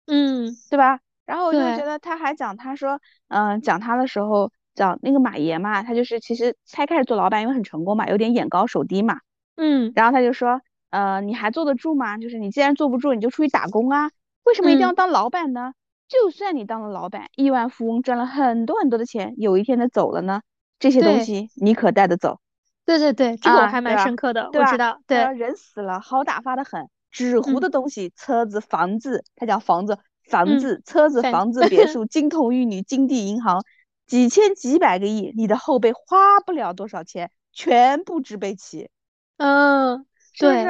[0.07, 0.99] 嗯，对吧？
[1.25, 2.99] 然后我就觉得他还讲，他说，
[3.29, 9.19] 嗯，讲他的时候讲那个马爷嘛，他就是其实才开始做老板，因为很成功嘛，有点眼高手低嘛，
[9.55, 12.17] 嗯，然后他就说，呃，你还坐得住吗？
[12.17, 14.11] 就是你既然坐不住，你就出去打工啊，
[14.43, 15.71] 为什么一定要当老板呢？
[16.13, 20.43] 就算你当了老板，亿万富翁赚了很多很多的钱，有一天他走了呢？
[20.77, 22.39] 这些东西你可带得走？
[22.85, 24.45] 对对对，这个我还蛮深刻的。
[24.45, 29.97] 我知道，对，人死了好打发的很，纸糊的东西，车子、房子，他讲房子、
[30.29, 33.63] 房子、车子、房子、别墅， 金童玉女、金地银行，
[34.05, 38.91] 几千几百个亿，你的后辈花不了多少钱，全部置备起。
[39.37, 40.67] 嗯，是不是？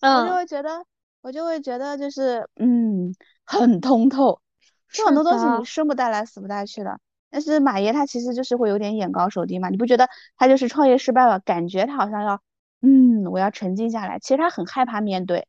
[0.00, 0.84] 嗯我就会觉得，
[1.20, 3.12] 我就会觉得，就是嗯，
[3.44, 4.40] 很通透。
[4.88, 6.98] 是很多东西你生不带来，死不带去的。
[7.28, 12.40] 但是马爷他其实就是会有点眼高手低嘛，你不觉得他就是创业失败了，感觉他好像要，
[12.80, 15.46] 嗯，我要沉静下来，其实他很害怕面对。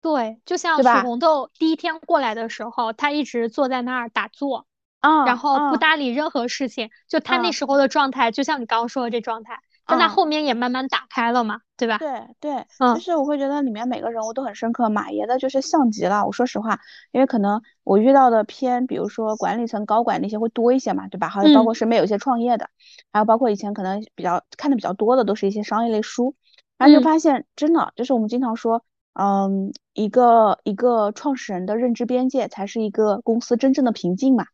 [0.00, 4.66] 对，就像许红豆第一天过来的时候，他一直坐在那儿打坐，
[5.00, 9.60] 啊，然后不搭理任何事情，就他那时候的状态，就像你刚刚说的这状态。
[9.90, 11.98] 但他后面也慢慢打开了嘛，对吧？
[11.98, 14.88] 对对，嗯，就是我会觉得里面每个人物都很深刻。
[14.88, 16.78] 马爷的就是像极了，我说实话，
[17.12, 21.28] 因为可能我遇到的偏，比如说管理层高管那些会多一些嘛，对吧？
[21.28, 22.68] 还有包括身边有一些创业的，
[23.12, 26.34] 还有包括以前可能比较看的比较多的，都是一些商业类书，
[26.78, 34.46] 然后就发现真的就是我们经常说，嗯，一个一个创始人的认知边界才是一个公司真正的瓶颈嘛，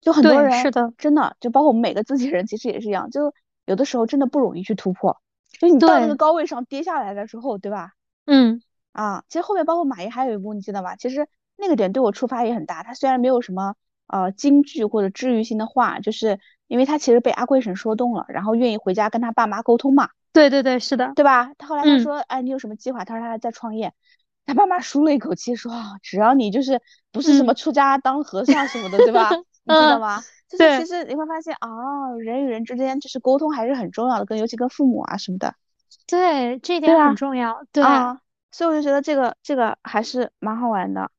[0.00, 3.32] 就很多人是的，真的就包括我们每个自己人其实也是一样，就。
[3.66, 5.20] 有的时候真的不容易去突破，
[5.58, 7.92] 所以你到那个高位上跌下来了之后，对吧？
[8.26, 10.96] 嗯啊，其实后面包括马爷还有一部，你记得吗？
[10.96, 12.82] 其实那个点对我触发也很大。
[12.82, 13.74] 他虽然没有什么
[14.06, 20.10] 呃金句或者治愈性的话，就是因为他其实被阿贵婶说动了，然后愿意回家跟他爸妈沟通嘛。
[20.32, 21.52] 对对对，是的，对吧？
[21.58, 23.04] 他后来他说，哎，你有什么计划？
[23.04, 23.92] 他说他还在创业。
[24.46, 25.72] 他爸妈舒了一口气，说
[26.02, 29.30] 只要你就是不是什么出家当和尚什么的，对吧？
[29.64, 30.22] 你知道吗？
[30.48, 35.54] 就是其实你会发现哦，人与人之间就是沟通还是很重要的，跟尤其跟父母啊什么的。
[36.06, 37.64] 对，这一点很重要。
[37.72, 38.20] 对啊，
[38.52, 41.10] 所以我就觉得这个这个还是蛮好玩的。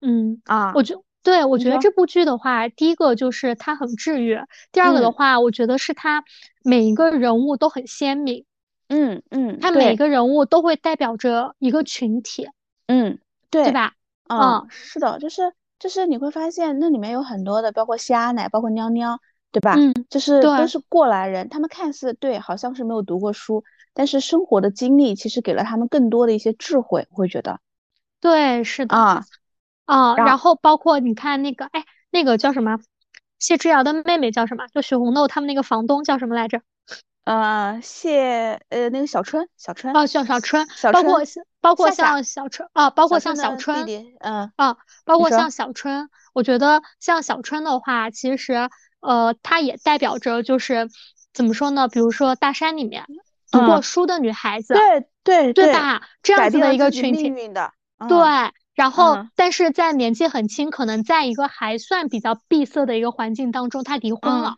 [0.00, 4.38] 嗯啊，我觉对我觉得这部剧的话，第一个就是它很治愈，
[4.72, 6.24] 第二个的话，我觉得是它
[6.64, 8.44] 每一个人物都很鲜明。
[8.88, 12.48] 嗯嗯，它每一个人物都会代表着一个群体。
[12.86, 13.18] 嗯，
[13.50, 13.92] 对，对吧？
[14.28, 15.54] 嗯，是的，就是。
[15.78, 19.20] 就是你会发现那里面有很多的，包括谢阿奶，包括娘娘，
[19.52, 19.74] 对吧？
[19.76, 23.64] 嗯，就是都是过来人，他们看似对，好像是没有读过书，
[23.94, 27.60] 但是生活的经历其实给了他们更多的一些智慧，我会觉得。
[28.20, 29.24] 对，是的啊
[29.84, 32.78] 啊，然后包括你看那个，哎，那个叫什么？
[33.38, 34.66] 谢之遥的妹妹叫什么？
[34.74, 36.60] 就许红豆他们那个房东叫什么来着？
[37.28, 41.20] 呃，谢呃那个小春，小春哦，小小春，包括
[41.60, 43.84] 包括像小春啊，包括像小春，
[44.20, 50.88] 嗯啊，包括像小春，我觉得像小春的话，其实呃，它也代表着就是
[51.34, 51.86] 怎么说呢？
[51.86, 53.04] 比如说大山里面
[53.50, 56.08] 读过书的女孩子，对对对吧？
[56.22, 57.28] 这样子的一个群体，
[58.08, 58.18] 对。
[58.74, 64.54] 然后，但是在年纪很轻，可能在一个还算比较闭塞的一个环境当中，她离婚了。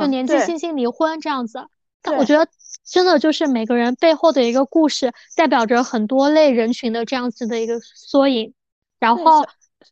[0.00, 1.66] 就年纪轻轻离婚这样子。
[2.12, 2.46] 我觉得
[2.84, 8.52] 真的就是每个人背后的一个故事，代表着很多类人群的这样子的一个缩影。
[8.98, 9.44] 然后，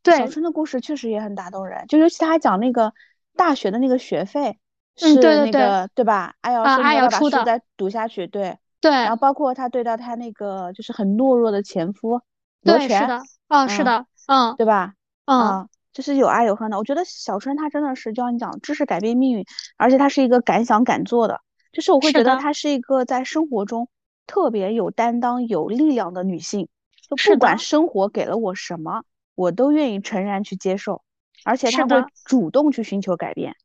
[0.03, 2.93] 对小春的故事确实也很打动人，就尤其他还讲那个
[3.37, 4.59] 大学的那个学费
[4.97, 6.35] 是那个对吧？
[6.41, 8.91] 阿瑶阿瑶出的，再读下去，对对。
[8.91, 12.21] 然后包括他对待他那个就是很懦弱的前夫
[12.63, 14.95] 罗权，是的，嗯，是的，嗯，对吧？
[15.27, 16.79] 嗯，就是有爱有恨的。
[16.79, 19.45] 我觉得小春他真的是就像你讲，知识改变命运，
[19.77, 21.41] 而且他是一个敢想敢做的。
[21.75, 23.89] 就是我会觉得她是一个在生活中
[24.27, 26.69] 特别有担当、有力量的女性。
[27.07, 29.03] 就不管生活给了我什么，
[29.35, 31.03] 我都愿意诚然去接受，
[31.45, 33.57] 而且她会主动去寻求改变。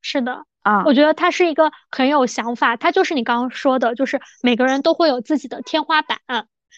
[0.00, 2.76] 是的啊，我觉得她是一个很有想法。
[2.76, 6.18] 她就是你刚刚说的，就是每个人都会有自己的天花板。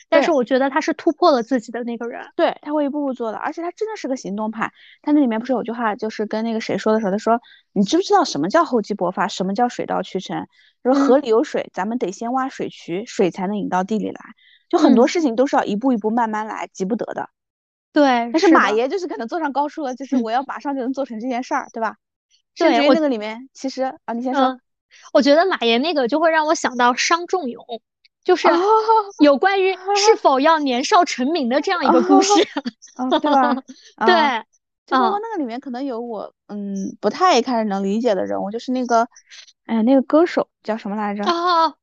[0.08, 4.72] 但是我觉得他是突破了自己的那个人，对他会一步步做的，而且他真的是个行动派。
[5.02, 7.40] 他那里面不是有句话，就是跟那个谁说的时候，他说
[7.72, 10.46] ：“你知不知道什么叫厚积薄发，什么叫水到渠成？
[10.82, 14.20] 说河里有水，咱们得先挖水渠，水才能引到地里来。
[14.68, 17.28] 就很多事情都是要一步一步慢慢来，急不得的。
[17.92, 21.96] 对，但是马爷就是可能坐上高处了，就是我要马上就能做成这件事儿，对吧？
[22.56, 24.58] 对，那个里面其实啊，你先说，
[25.12, 27.64] 我觉得马爷那个就会让我想到商仲永。
[28.26, 28.48] 就是
[29.22, 32.32] 有关于 是否要年少成名的这样一个故事，
[33.22, 33.54] 对吧？
[34.04, 34.44] 对，
[34.84, 39.08] 就包括那个里面可能有我嗯不太一开始能理解的人物，就是那个
[39.66, 41.22] 哎呀那个歌手叫什么来着？
[41.22, 41.76] 哦，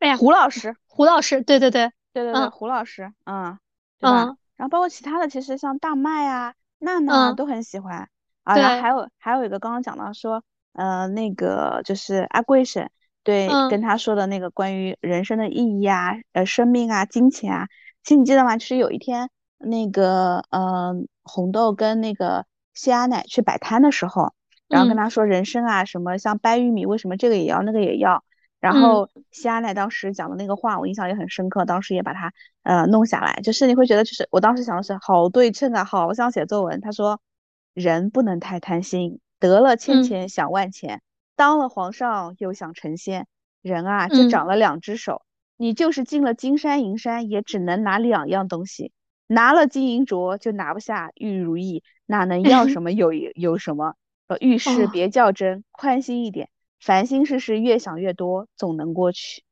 [0.00, 3.58] 哎呀胡老师，胡老师，对对对对对对，胡老师，嗯，
[3.98, 4.36] 对吧？
[4.56, 8.10] 然后包括其他的，其实像大麦啊、娜娜都很喜欢
[8.44, 8.54] 啊。
[8.54, 12.90] 然后还有还有一个刚刚讲到说，呃，那个就是阿贵婶。
[13.22, 17.68] 对，跟他说的那个关于人生的意义啊，呃，生命啊，金钱啊，
[18.02, 18.56] 其实你记得吗？
[18.56, 19.28] 就是有一天，
[19.58, 24.32] 那个，呃，红豆跟那个谢阿奶去摆摊的时候，
[24.68, 28.24] 然后跟他说人生啊，什么像掰玉米，为什么这个也要，那个也要？
[28.58, 36.80] 然后谢阿奶当时讲的那个话，我印象也很深刻，当时也把它呃弄下来，就是你会觉得，就是我当时想的是好对称啊，好想写作文。
[36.80, 37.20] 他说，
[37.74, 41.02] 人不能太贪心，得了千钱想万钱。
[41.40, 43.26] 当了皇上又想成仙，
[43.62, 45.22] 人啊就长了两只手。
[45.56, 48.92] 你就是进了金山银山，也只能拿两样东西，
[49.26, 53.94] 拿了金银镯就拿不下玉如意，哪能要什 么有有什么？
[54.26, 59.42] 呃，遇事别较真，宽心一点，烦心事是越想越多，总能过去。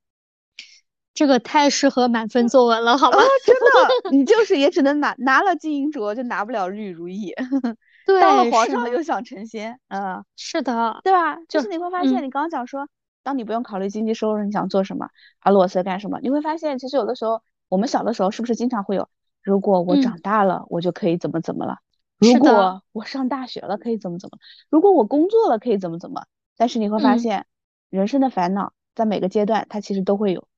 [1.14, 3.18] 这个太适合满分作文了，好吗？
[3.46, 7.32] 真的， 你就是也只能拿拿了金银镯，就拿不了玉如意。
[8.08, 11.36] 对，当了皇上又想成仙，嗯，是的，对吧？
[11.46, 12.88] 就是你会发现，你刚刚讲说，
[13.22, 16.18] 当你不用考虑经济收入，你想做什么，而裸辞干什么？
[16.20, 19.10] 你会发现，其实有的时候，我们小的时候是不是经常会有，
[19.42, 21.80] 如果我长大了，我就可以怎么怎么了？
[22.16, 24.38] 如果我上大学了，可以怎么怎么？
[24.70, 26.24] 如果我工作了，可以怎么怎么？
[26.56, 27.44] 但是你会发现，
[27.90, 30.48] 人生的烦恼在每个阶段它其实都会有。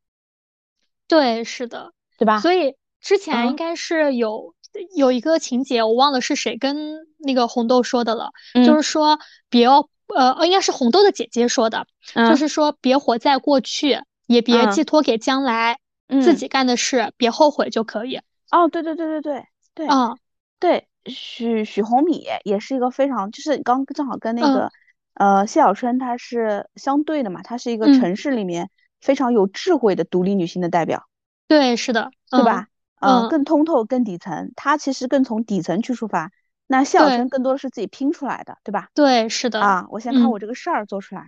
[1.09, 2.39] 对，是的，对吧？
[2.39, 4.55] 所以之前应该是有。
[4.97, 8.31] 有一个情节，我忘了是谁跟那个红豆说的了，
[8.65, 15.79] 就是说别呃呃，应该是红豆的姐姐说的，就是说别活在过去，也别寄托给将来，
[16.23, 18.21] 自己干的事别后悔就可以。
[18.51, 20.17] 哦，对对对对对对，嗯，
[20.59, 24.71] 对，许许红米也是一个非常，就是刚正好跟那个
[25.15, 31.07] 呃谢小春她是相对的嘛，她是一个城市里面非常有智慧的独立女性的代表。
[31.47, 32.67] 对，是的，对吧？
[33.01, 36.31] 嗯，更通透、更底层，他其实更从底层去出发。
[36.67, 38.91] 那谢小春更多的是自己拼出来的，对吧？
[38.95, 39.61] 对，是的。
[39.61, 41.23] 啊，我先看我这个事儿做出来，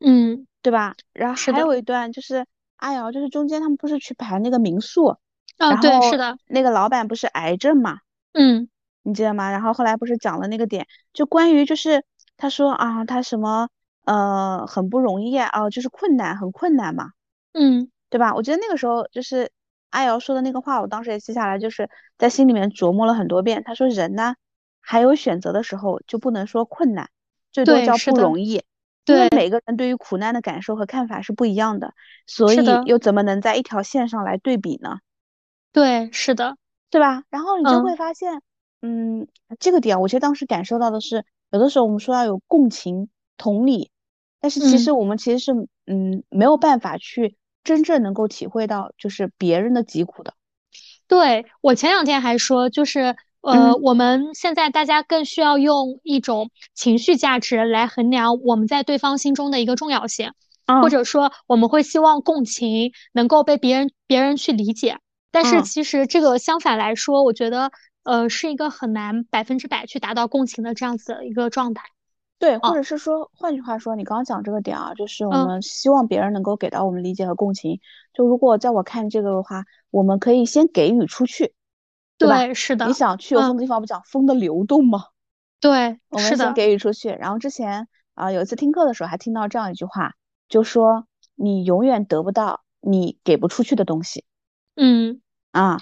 [0.00, 0.94] 嗯，对吧？
[1.14, 2.44] 然后还有一段就是
[2.76, 5.16] 阿瑶，就是中间他们不是去排那个民宿，
[5.56, 6.36] 啊，对，是的。
[6.48, 7.98] 那个老板不是癌症嘛？
[8.32, 8.68] 嗯，
[9.02, 9.50] 你记得吗？
[9.50, 12.04] 然后后来不是讲了那个点，就关于就是
[12.36, 13.68] 他说啊，他什么
[14.04, 17.12] 呃很不容易啊，就是困难，很困难嘛。
[17.52, 18.34] 嗯，对吧？
[18.34, 19.50] 我觉得那个时候就是。
[19.94, 21.88] 阿瑶说的那个话，我当时也记下来，就是
[22.18, 23.62] 在心里面琢磨了很多遍。
[23.64, 24.34] 他说：“人呢，
[24.80, 27.08] 还有选择的时候，就不能说困难，
[27.52, 28.64] 最多叫不容易。
[29.06, 31.94] 因为每个人对于苦难的感受和看法是不一样的，
[32.26, 34.98] 所以又怎么能在一条线上来对比呢？
[35.72, 36.56] 对，是的，
[36.90, 37.22] 对吧？
[37.30, 38.42] 然后你就会发现，
[38.82, 39.28] 嗯，
[39.60, 43.92] 这个点，我其实当时感受到的是，有的时候我们说要有共情、同理，
[44.40, 45.52] 但是其实我们其实是，
[45.86, 50.34] 嗯，没有办法去。”真正能够体会到就是别人的疾苦的，
[51.08, 60.32] 对我前两天还说，就是呃，我们现在大家更需要用一种情绪价值来衡量我们在对方心中的一个重要性，
[60.66, 64.98] 或者说我们会希望共情能够被别人别人去理解，
[65.30, 67.70] 但是其实这个相反来说，我觉得
[68.02, 71.84] 呃是一个很难百分之百去达到共情的这样子的一个状态。
[72.38, 77.80] 对，或者是说，换句话说，你刚刚讲这个点啊，就是我们希望别人能够给到我们理解和共情。
[78.12, 81.54] 就如果在我看这个的话，我们可以先给予出去，
[82.18, 82.52] 对吧？
[82.52, 82.86] 是的。
[82.86, 85.04] 你想去有风的地方，不讲风的流动吗？
[85.60, 87.08] 对，我们先给予出去。
[87.08, 90.12] 然后之前啊，有一次听课的时候还听到这样一句话，
[90.48, 94.24] 就说你永远得不到你给不出去的东西。
[94.74, 95.22] 嗯
[95.52, 95.78] 啊。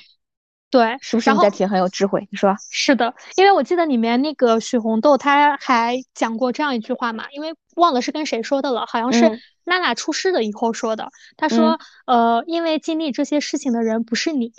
[0.73, 2.27] 对，是不是你在提很有智慧？
[2.31, 11.11] 你说是的，因为我记得里面那个许红豆他还讲过这样一句话嘛，因为忘了是跟谁说的了，好像是娜娜出事了以后说的。
[11.37, 14.51] 他说，呃，因为经历这些事情的人不是你，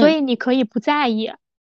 [0.00, 1.30] 所以你可以不在意，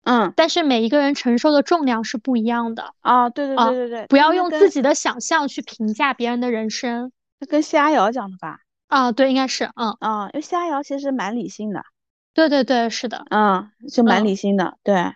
[0.05, 3.29] 嗯，但是每一个人承受的重量是不一样的啊。
[3.29, 7.11] 对对对对对，不要用自己的想象去评价别人的人生。
[7.49, 8.59] 跟谢阿瑶讲的吧？
[8.87, 11.83] 啊，对，应该是，嗯啊，因为谢阿瑶其实蛮理性的。
[12.33, 15.13] 对对对，是的，嗯，就蛮理性的，对，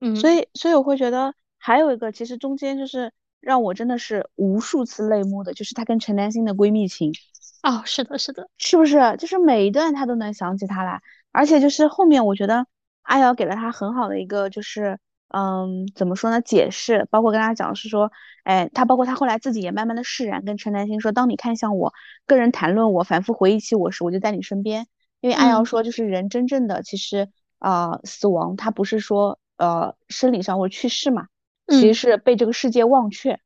[0.00, 7.12] 嗯，所以所以我会觉得还有一个，其实中间就是让我真的是无数次泪目的，就是她跟陈丹青的闺蜜情，
[7.62, 9.16] 哦，是的，是的，是不是？
[9.18, 11.00] 就是每一段她都能想起她来，
[11.30, 12.66] 而且就是后面我觉得
[13.02, 14.98] 阿瑶给了她很好的一个就是，
[15.28, 16.40] 嗯，怎么说呢？
[16.40, 18.10] 解释，包括跟她讲是说，
[18.42, 21.94] 哎，他包括他后来自己也慢慢的释然，跟陈丹青说，当你看向我，
[22.26, 24.88] 跟人谈论我，反复回忆起我时，我就在你身边。
[25.26, 31.26] 因为阿瑶说，就是人真正的其实啊，死亡它不是说呃生理上会去世嘛，
[31.66, 33.40] 其实是被这个世界忘却。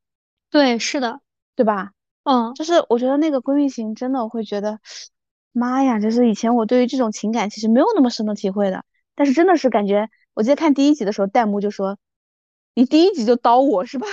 [0.50, 1.20] 对，是的，
[1.56, 1.92] 对吧？
[2.24, 4.78] 嗯，就是我觉得那个闺蜜情真的会觉得，
[5.52, 11.96] 妈呀，就是以前我对于这种情感其实没有那么深的体会的，但是真的是感觉，我记得看第一集的时候，弹幕就说，
[12.74, 14.06] 你第一集就刀我是吧？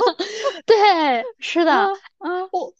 [0.64, 1.90] 对，是的，
[2.24, 2.72] 嗯，我。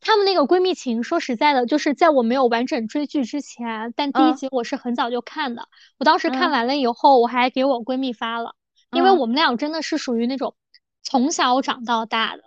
[0.00, 5.68] 她们那个闺蜜情，说实在的，就是在我没有完整追剧之前，但第一集我是很早就看的。
[5.98, 8.54] 我当时看完了以后，我还给我闺蜜发了，
[8.92, 10.54] 因为我们俩真的是属于那种
[11.02, 12.42] 从小长到大的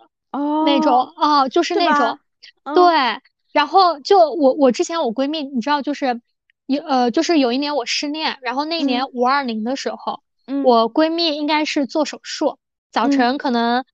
[0.66, 2.18] 那种哦，就是那种？
[2.74, 3.20] 对。
[3.52, 6.20] 然后就我我之前我闺蜜，你知道，就是
[6.66, 10.24] 有呃，就是有一年我失恋，然后那一年五二零的时候，
[10.64, 12.58] 我闺蜜应该是做手术，
[12.90, 13.84] 早晨可能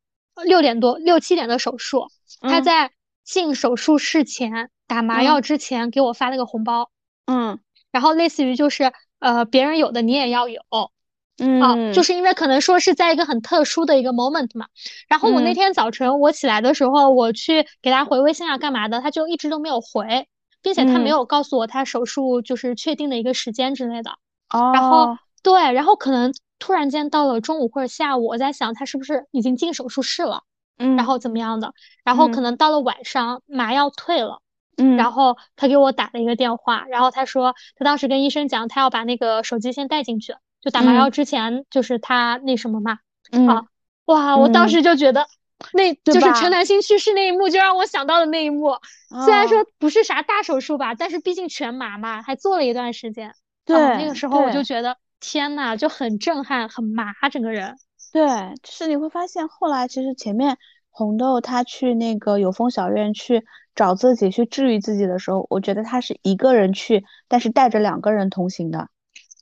[0.46, 2.06] 六点多六七点的手术，
[2.40, 2.90] 她在。
[3.24, 6.90] 进手术室前打麻药之前给我发了个红包，
[7.26, 7.58] 嗯，
[7.90, 10.60] 然后类似于就是呃别人有的你也要有，
[11.38, 14.66] 嗯，就是因为可能说是在一个很特殊的一个 moment 嘛。
[15.08, 20.28] 然后我那天早晨我起来的时候，我去给他回微信啊干嘛的，他就一直都没有回，
[20.60, 24.10] 并且他没有告诉我他手术就是确定的一个时间之类的。
[24.50, 30.42] 哦，然后对，然后可能突然间到了中午或者下午，我在想他是不是已经进手术室了。
[30.80, 31.74] 嗯，然后怎么样的？
[32.02, 34.40] 然后可能到了晚上，麻药退了，
[34.78, 42.98] 嗯，然后他给我打了一个电话，然后他说他当时跟医生讲，他要把那个手机先带进去，就打麻药之前，就是他那什么嘛，
[43.46, 43.66] 啊，
[44.06, 45.26] 哇，我当时就觉得，
[45.74, 48.78] 那就是陈南星去世那一幕，就让我想到了那一幕。
[49.24, 53.34] 虽然说不是啥大手术吧，但是毕竟全麻嘛，还做了一段时间。
[53.66, 57.76] 对，那个时候我就觉得天呐，就很震撼，很麻，整个人。
[58.12, 58.22] 对，
[58.62, 60.58] 就是你会发现后来其实前面
[60.90, 63.44] 红豆他去那个有风小院去
[63.74, 68.88] 找自己去治愈自己的时候，我觉得他是一个人去，但是带着两个人同行的。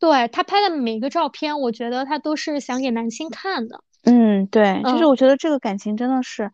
[0.00, 3.82] 对他拍的每一个照片，我觉得他都是想给男星看的。
[4.04, 6.52] 嗯，对，就是我觉得这个感情真的是，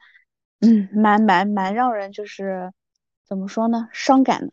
[0.60, 2.72] 嗯，蛮蛮蛮让人就是
[3.28, 4.52] 怎么说呢，伤感的。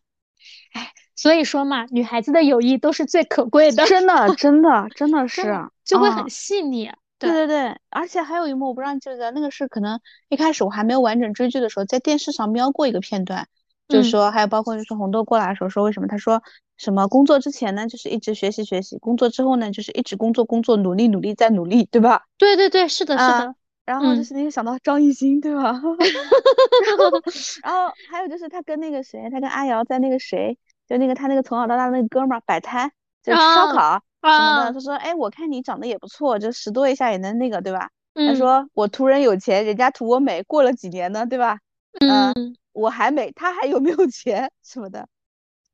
[0.74, 3.86] 哎，所以说嘛，女孩子的友谊都是最可贵的。
[3.86, 5.43] 真的，真的，真的 是，
[5.86, 6.91] 就会很细腻。
[7.22, 9.99] 对对对，而且还有一幕我不知道你记得，那个是可能
[10.30, 13.47] 一开始我还没有完整追剧的时候，在电视上瞄过一个片段，
[13.88, 16.41] 就是说还有包括就是红豆过来的时候说为什么他说
[16.78, 22.24] 什么工作之前呢就是一直学习学习，工作之后呢就是一直工作工作努力努力再努力，对吧？
[22.38, 23.55] 对对对，是的，是的。
[23.84, 25.74] 然后就是那个想到张艺兴，对吧？
[25.74, 27.11] 然后
[27.63, 30.57] 然后还有就是他跟那个谁，他跟阿瑶在那个谁，
[30.88, 32.91] 就那个他那个从小到大的那个哥们儿摆摊，
[33.24, 34.01] 就是烧烤。
[34.22, 37.89] 什么的，他说，哎，我看你长得也不错，就十多一下也能那个，对吧？
[38.13, 41.59] 他说我图人有钱，人家图我美，过了几年呢，对吧？
[41.99, 45.07] 嗯，我还美，他还有没有钱什么的？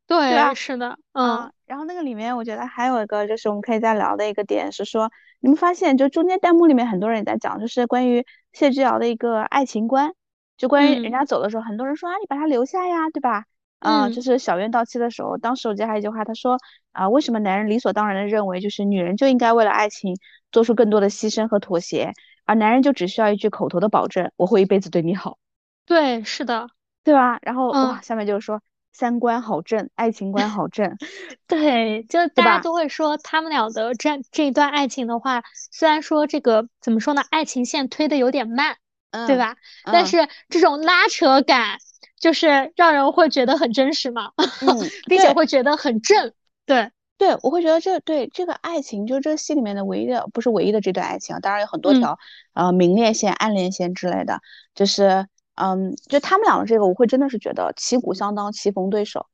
[0.07, 1.51] 对，是的，嗯。
[1.65, 10.13] 然后那个里面，我觉得还有一个就是我们可以再聊的一个点是说，你们发现就中间弹幕里面很多人也在讲，就是关于谢之遥的一个爱情观，
[10.55, 13.43] 就关于人家走的时候，很多人说啊，你把他留下呀，对吧？
[13.79, 16.57] 嗯，就是小院到期的时候，当时我记得还有一句话，他说
[16.91, 20.15] 啊，为什么男人理所当然的认为就是女人就应该为了爱情
[20.51, 22.11] 做出更多的牺牲和妥协，
[22.45, 25.37] 而男人就只需要一句口头的保证，我会一辈子对你好。
[25.85, 26.67] 对，是的，
[27.03, 27.39] 对吧？
[27.41, 28.61] 然后哇，下面就是说
[28.91, 30.97] 三观好正，爱情观好正。
[31.47, 38.77] 对，就大家都会说他们俩的这这一段爱情的话，虽然说这个怎么说呢，爱情线推的有点慢。
[39.25, 39.55] 对吧？
[39.85, 41.77] 但是这种拉扯感，
[42.19, 44.31] 就是让人会觉得很真实嘛，
[45.07, 46.33] 并且会觉得很正。
[46.65, 52.19] 对对，我会觉得这对这个爱情，就是这个戏里面的唯一的，不是唯一的这段爱情啊，当然有很多条
[52.53, 54.41] 呃明恋线、暗恋线之类的，
[54.75, 59.25] 就是嗯，就他们两个这个，我会真的是觉得旗鼓相当，棋逢对手。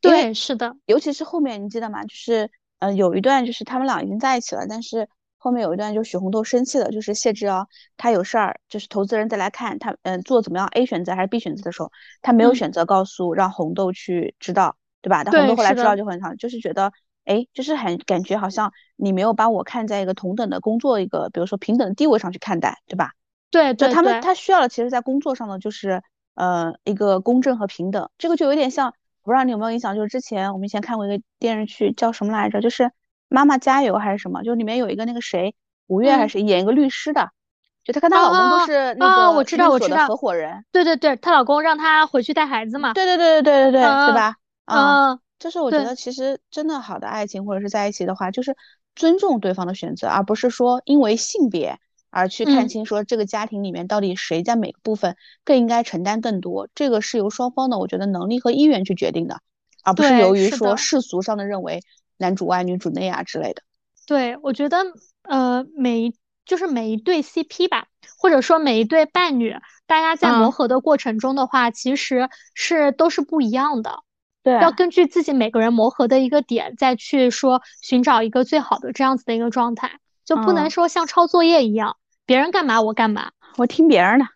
[0.00, 2.02] 对，是的，尤其是后面你记得吗？
[2.04, 5.08] 就是呃有一段就是他们俩已经在一起了，但是。
[5.38, 7.66] 后面有一段，就许红豆生气了，就是谢志尧
[7.96, 15.22] 他有事儿，就是投资人再来看他，嗯，做怎么样 A 选择还是 B 选择的时候，他没有选择告诉让红豆去知道，对吧？
[15.22, 16.92] 但红豆后来知道就很好，就是觉得，
[17.24, 23.12] 哎，就是很感觉好像你没有把我看在一个同等的工作一个，比如说平等地位上去看待，对吧？
[23.50, 26.02] 对，就他们他需要的，其实在工作上的就是
[26.34, 32.90] 呃一个公正和平等，这个就有点像，不知道你有没有印象，就是之前我们以前看过一个电视剧叫什么来着，就是。
[33.28, 34.42] 妈妈加油还是什么？
[34.42, 35.54] 就里面有一个那个谁，
[35.86, 37.30] 吴越还是演一个律师的，
[37.84, 40.64] 就她跟她老公都是那个我知道我知道合伙人。
[40.72, 42.94] 对对对，她老公让她回去带孩子嘛。
[42.94, 44.36] 对对对对对对对，对吧？
[44.66, 48.56] 嗯，就是我觉得其实真的好的爱情或者是在一起的话，就是
[48.94, 51.78] 尊重对方的选择，而不是说因为性别
[52.10, 56.68] 而去看清说这个家庭里面到底谁在每个部分更应该承担更多。
[56.74, 59.40] 这个是由双方的我觉得能力和意愿去决定的，
[59.84, 61.82] 而不是由于说世俗上的认为。
[62.18, 63.62] 男主外女主内啊之类的，
[64.06, 64.78] 对我觉得，
[65.22, 66.12] 呃，每
[66.44, 67.86] 就是每一对 CP 吧，
[68.18, 69.54] 或者说每一对伴侣，
[69.86, 74.02] 大家在磨合的过程中的话，其实是都是不一样的。
[74.42, 84.26] 对，要根据自己每个人磨合的一个点，再去说寻找一个最好的这样子的一个状态，就不能说像抄作业一样，别人干嘛我干嘛，我听别人的。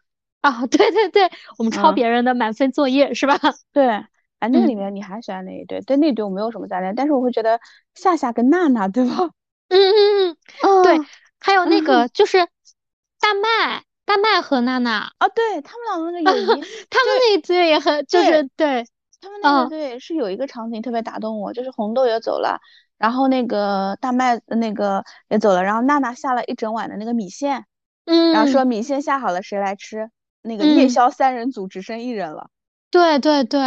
[0.42, 3.38] 啊，对对对，我们抄别人的满分作业是吧？
[3.72, 4.04] 对。
[4.42, 5.80] 哎，那个里面你还喜欢哪一对？
[5.82, 7.60] 对那对我没有什么杂念，但是我会觉得
[7.94, 9.30] 夏夏跟娜娜，对吧？
[9.70, 10.98] 嗯嗯嗯，对，
[11.38, 12.38] 还有那个就是
[13.20, 18.84] 大麦，大麦和娜娜啊，对他们俩那个友谊，他们 那一对也很，就是对
[19.20, 22.58] 他们那一对是有一个场景特别打动我，就是红豆也走了，
[22.98, 27.64] 然后那个大麦那个也走了，然后娜娜下了一整晚的那个米线，
[28.06, 30.10] 嗯，然后说米线下好了谁来吃？
[30.42, 32.50] 那个夜宵三人组只剩一人了。
[32.92, 33.60] 对对对，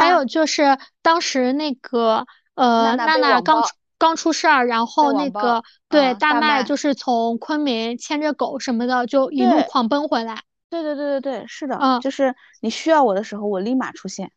[0.00, 3.62] 还有就是当时那个呃，娜娜刚
[3.98, 10.42] 刚出事儿，然后那个对大麦就是从昆明牵着狗什么的，就一路狂奔回来。
[10.70, 14.32] 对对对对对，是的，嗯，就是你需要我的时候，我立马出现。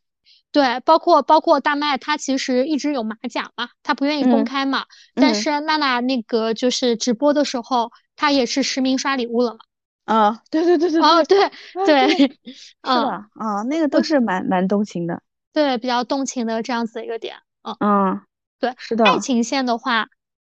[0.52, 4.84] 对，包括包括大麦，他其实一直有马甲嘛，他不愿意公开嘛。
[5.14, 9.60] 但是娜娜那个就是直播的时候，他也是实名刷礼物了嘛。
[10.06, 11.52] 啊，对对对对，哦对
[11.86, 18.22] 对，是的，啊，那个都是蛮蛮动情的，对，比较动情的这样子一个点，嗯嗯，
[18.60, 20.08] 对，是的，爱情线的话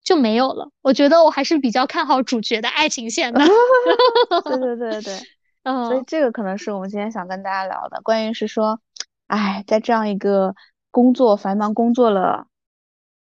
[0.04, 3.39] 就没有了，我觉得我还是比较看好主角的爱情线的，
[4.45, 5.20] 对对对对，
[5.64, 8.80] 嗯，所以这个可能是我们今天想跟大家聊的，关于是说，
[9.28, 10.56] 哎，在这样一个
[10.91, 12.45] 工作繁忙工作了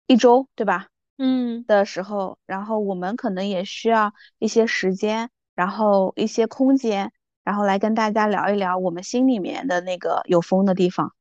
[0.07, 0.87] 一周，对吧？
[1.19, 5.29] 嗯，的时候，然后我们可能也需要一些时间。
[5.55, 7.13] 然后一些空间，
[7.45, 11.13] 然后来跟大家聊一聊我们心里面的那个有风的地方。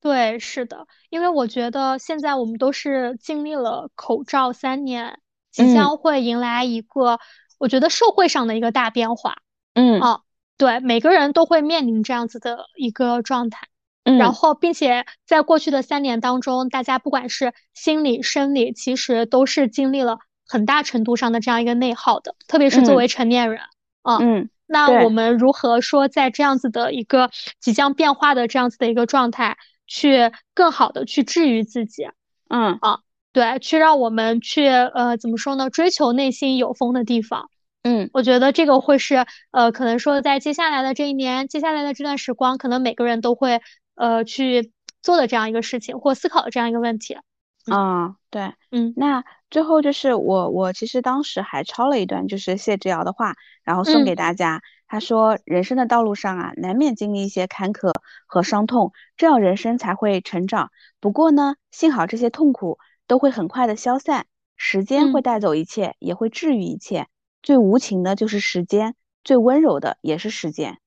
[0.00, 7.18] 对，是的，因为我觉得现在我们都是经历了口罩三年，即将会迎来一个
[7.58, 9.36] 我觉得社会上的一个大变化。
[9.74, 10.20] 嗯，啊，
[10.56, 13.68] 对，每个人都会面临这样子的一个状态。
[14.04, 20.18] 嗯，然后并且在过去的三年当中，大家不管是心理、生理，其实都是经历了。
[20.50, 23.60] 很大程度上的这样一个内耗的，特别是作为成年人
[24.02, 27.30] 啊，嗯，那我们如何说在这样子的一个
[27.60, 32.08] 即将变化的这样子的一个状态，去更好的去治愈自己，
[32.48, 32.76] 嗯。
[32.80, 32.98] 啊，
[33.32, 37.48] 对，去让我们去呃怎么说呢，追求内心有风的地方，
[37.84, 43.60] 嗯，我觉得这个会是呃可能说在接下来的这一年，接下来的这段时光，可能每个人都会
[43.94, 47.16] 呃去做的这样一个事情或思考的这样一个问题。
[47.66, 54.62] 啊，对，嗯，那最后就是我，我其实当时还抄了一段，就是谢之遥的话，然后送给大家。
[54.86, 57.92] 他说，人生的道路上啊，难免经历一些坎坷
[58.26, 60.70] 和伤痛，这样人生才会成长。
[60.98, 67.06] 不过呢，幸好这些痛苦都会很快的消散，时间会带走一切，也会治愈一切。
[67.42, 70.78] 最无情的就是时间，最温柔的也是时间。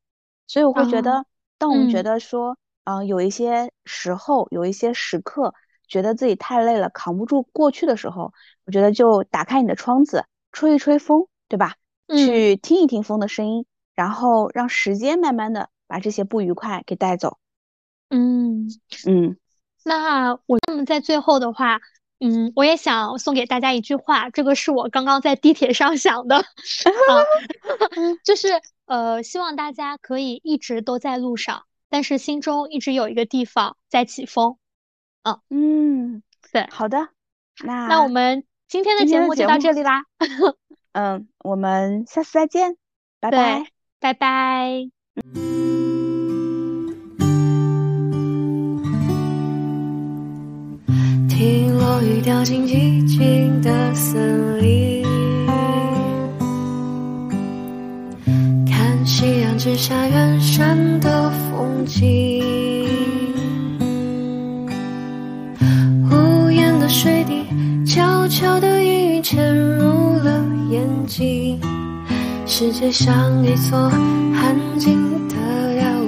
[0.48, 1.26] 所以我会觉得，
[1.58, 5.54] 当我们觉得说，嗯，有一些时候，有一些时刻。
[5.94, 8.34] 觉得自己太累了，扛不住过去的时候，
[8.66, 11.76] 我觉得就打开你的窗子，吹一吹风，对吧？
[12.08, 17.38] 去听一听风的声音，然后让时间慢慢的把这些不愉快给带走。
[18.10, 18.68] 嗯
[19.06, 19.38] 嗯，
[19.84, 21.80] 那我那么在最后的话，
[22.20, 26.44] 嗯，我也想送给大家一句话，这个是我刚刚在地铁上想的 啊，
[28.26, 28.48] 就是
[28.88, 34.58] 呃，希望大家可以一直都在路上，但是心中一直有一个地方在起风。
[35.24, 37.10] 嗯嗯，对，好的，
[37.64, 40.04] 那那我们今天的节目就到这里啦。
[40.94, 42.78] 嗯，我们下次再见，
[43.20, 43.66] 拜拜，
[44.00, 44.90] 拜拜。
[51.28, 55.04] 听落雨掉进寂静的森林，
[58.66, 62.33] 看夕阳之下远山的风景，
[72.56, 73.76] 世界像一座
[74.36, 76.03] 安静的。